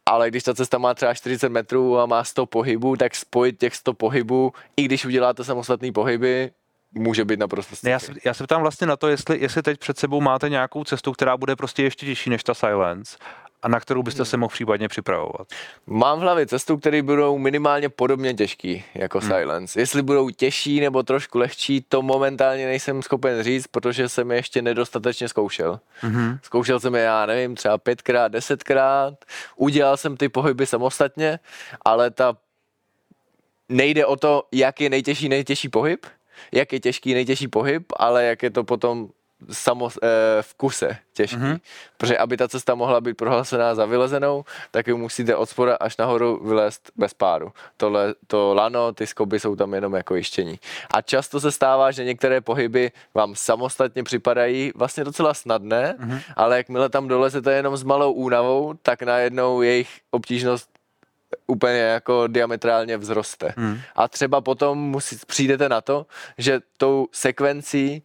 ale 0.06 0.30
když 0.30 0.42
ta 0.42 0.54
cesta 0.54 0.78
má 0.78 0.94
třeba 0.94 1.14
40 1.14 1.48
metrů 1.48 1.98
a 1.98 2.06
má 2.06 2.24
100 2.24 2.46
pohybů, 2.46 2.96
tak 2.96 3.14
spojit 3.14 3.58
těch 3.58 3.74
100 3.74 3.94
pohybů, 3.94 4.52
i 4.76 4.82
když 4.82 5.04
uděláte 5.04 5.44
samostatné 5.44 5.92
pohyby, 5.92 6.50
může 6.92 7.24
být 7.24 7.38
naprosto 7.38 7.88
já, 7.88 7.98
stejný. 7.98 8.20
se, 8.20 8.28
já 8.28 8.34
se 8.34 8.44
ptám 8.44 8.60
vlastně 8.60 8.86
na 8.86 8.96
to, 8.96 9.08
jestli, 9.08 9.40
jestli 9.40 9.62
teď 9.62 9.80
před 9.80 9.98
sebou 9.98 10.20
máte 10.20 10.48
nějakou 10.48 10.84
cestu, 10.84 11.12
která 11.12 11.36
bude 11.36 11.56
prostě 11.56 11.82
ještě 11.82 12.06
těžší 12.06 12.30
než 12.30 12.44
ta 12.44 12.54
Silence 12.54 13.16
a 13.62 13.68
na 13.68 13.80
kterou 13.80 14.02
byste 14.02 14.24
se 14.24 14.36
mohl 14.36 14.52
případně 14.52 14.88
připravovat. 14.88 15.48
Mám 15.86 16.18
v 16.18 16.22
hlavě 16.22 16.46
cestu, 16.46 16.76
které 16.76 17.02
budou 17.02 17.38
minimálně 17.38 17.88
podobně 17.88 18.34
těžký 18.34 18.84
jako 18.94 19.18
hmm. 19.18 19.28
Silence. 19.28 19.80
Jestli 19.80 20.02
budou 20.02 20.30
těžší 20.30 20.80
nebo 20.80 21.02
trošku 21.02 21.38
lehčí, 21.38 21.84
to 21.88 22.02
momentálně 22.02 22.66
nejsem 22.66 23.02
schopen 23.02 23.42
říct, 23.42 23.66
protože 23.66 24.08
jsem 24.08 24.30
je 24.30 24.38
ještě 24.38 24.62
nedostatečně 24.62 25.28
zkoušel. 25.28 25.80
Mm-hmm. 26.02 26.38
Zkoušel 26.42 26.80
jsem 26.80 26.94
je, 26.94 27.02
já 27.02 27.26
nevím, 27.26 27.54
třeba 27.54 27.78
pětkrát, 27.78 28.32
desetkrát, 28.32 29.14
udělal 29.56 29.96
jsem 29.96 30.16
ty 30.16 30.28
pohyby 30.28 30.66
samostatně, 30.66 31.38
ale 31.84 32.10
ta 32.10 32.36
nejde 33.68 34.06
o 34.06 34.16
to, 34.16 34.42
jak 34.52 34.80
je 34.80 34.90
nejtěžší 34.90 35.28
nejtěžší 35.28 35.68
pohyb, 35.68 36.06
jak 36.52 36.72
je 36.72 36.80
těžký 36.80 37.14
nejtěžší 37.14 37.48
pohyb, 37.48 37.92
ale 37.96 38.24
jak 38.24 38.42
je 38.42 38.50
to 38.50 38.64
potom 38.64 39.08
samo, 39.51 39.88
e, 40.03 40.42
v 40.42 40.55
kuse 40.55 40.99
těžký. 41.12 41.37
Mm-hmm. 41.37 41.61
Protože 41.96 42.18
aby 42.18 42.37
ta 42.37 42.49
cesta 42.49 42.75
mohla 42.75 43.01
být 43.01 43.16
prohlasená 43.16 43.75
za 43.75 43.85
vylezenou, 43.87 44.44
tak 44.70 44.87
ji 44.87 44.94
musíte 44.94 45.37
od 45.37 45.46
spoda 45.46 45.77
až 45.77 45.96
nahoru 45.96 46.40
vylézt 46.44 46.90
bez 46.96 47.14
páru. 47.14 47.53
Tohle, 47.77 48.14
to 48.27 48.55
lano, 48.55 48.92
ty 48.92 49.07
skoby 49.07 49.40
jsou 49.40 49.57
tam 49.57 49.75
jenom 49.75 49.94
jako 49.94 50.14
jištění. 50.14 50.59
A 50.94 51.03
často 51.03 51.40
se 51.40 51.53
stává, 51.53 51.90
že 51.90 52.05
některé 52.05 52.40
pohyby 52.40 52.92
vám 53.14 53.35
samostatně 53.35 54.03
připadají 54.03 54.72
vlastně 54.75 55.05
docela 55.05 55.35
snadné, 55.35 55.96
mm-hmm. 55.99 56.20
ale 56.37 56.57
jakmile 56.57 56.88
tam 56.88 57.09
dolezete 57.09 57.53
jenom 57.53 57.77
s 57.77 57.83
malou 57.83 58.12
únavou, 58.12 58.75
tak 58.83 59.03
najednou 59.03 59.62
jejich 59.62 59.88
obtížnost 60.11 60.77
úplně 61.46 61.79
jako 61.79 62.27
diametrálně 62.27 62.99
vzroste. 62.99 63.55
Hmm. 63.57 63.79
A 63.96 64.09
třeba 64.09 64.40
potom 64.40 64.79
musí, 64.79 65.16
přijdete 65.27 65.68
na 65.68 65.81
to, 65.81 66.07
že 66.38 66.61
tou 66.77 67.09
sekvencí 67.12 68.03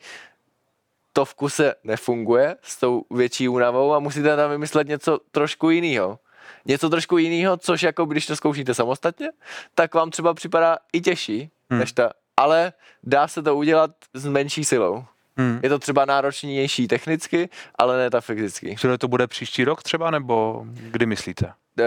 to 1.14 1.26
v 1.26 1.34
kuse 1.34 1.76
nefunguje 1.84 2.56
s 2.62 2.80
tou 2.80 3.04
větší 3.12 3.50
únavou 3.50 3.94
a 3.94 4.00
musíte 4.00 4.36
tam 4.36 4.52
vymyslet 4.52 4.88
něco 4.88 5.20
trošku 5.32 5.70
jiného. 5.70 6.20
Něco 6.66 6.90
trošku 6.90 7.18
jiného, 7.18 7.58
což 7.58 7.82
jako 7.82 8.06
když 8.06 8.26
to 8.26 8.36
zkoušíte 8.36 8.74
samostatně, 8.74 9.30
tak 9.76 9.94
vám 9.94 10.12
třeba 10.12 10.34
připadá 10.34 10.78
i 10.94 11.02
těžší, 11.02 11.50
hmm. 11.70 11.80
než 11.80 11.92
ta, 11.92 12.12
ale 12.38 12.74
dá 13.04 13.28
se 13.28 13.44
to 13.44 13.56
udělat 13.56 13.92
s 14.14 14.26
menší 14.26 14.66
silou. 14.66 15.04
Hmm. 15.38 15.60
Je 15.64 15.70
to 15.70 15.80
třeba 15.80 16.06
náročnější 16.06 16.88
technicky, 16.88 17.50
ale 17.76 17.98
ne 17.98 18.10
tak 18.10 18.24
fyzicky. 18.24 18.76
Čili 18.80 18.98
to 18.98 19.08
bude 19.08 19.28
příští 19.28 19.64
rok 19.64 19.84
třeba, 19.84 20.12
nebo 20.12 20.66
kdy 20.66 21.06
myslíte? 21.06 21.54
E, 21.80 21.86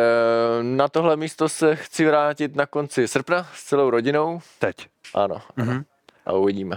na 0.62 0.88
tohle 0.88 1.16
místo 1.16 1.48
se 1.48 1.76
chci 1.76 2.06
vrátit 2.06 2.56
na 2.56 2.66
konci 2.66 3.08
srpna 3.08 3.48
s 3.54 3.64
celou 3.64 3.90
rodinou. 3.90 4.40
Teď? 4.58 4.88
Ano. 5.14 5.42
Mm-hmm. 5.58 5.84
A 6.26 6.32
uvidíme. 6.32 6.76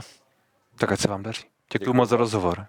Tak 0.79 0.91
ať 0.91 0.99
se 0.99 1.07
vám 1.07 1.23
daří. 1.23 1.43
Děkuji 1.73 1.93
moc 1.93 2.09
za 2.09 2.17
rozhovor. 2.17 2.67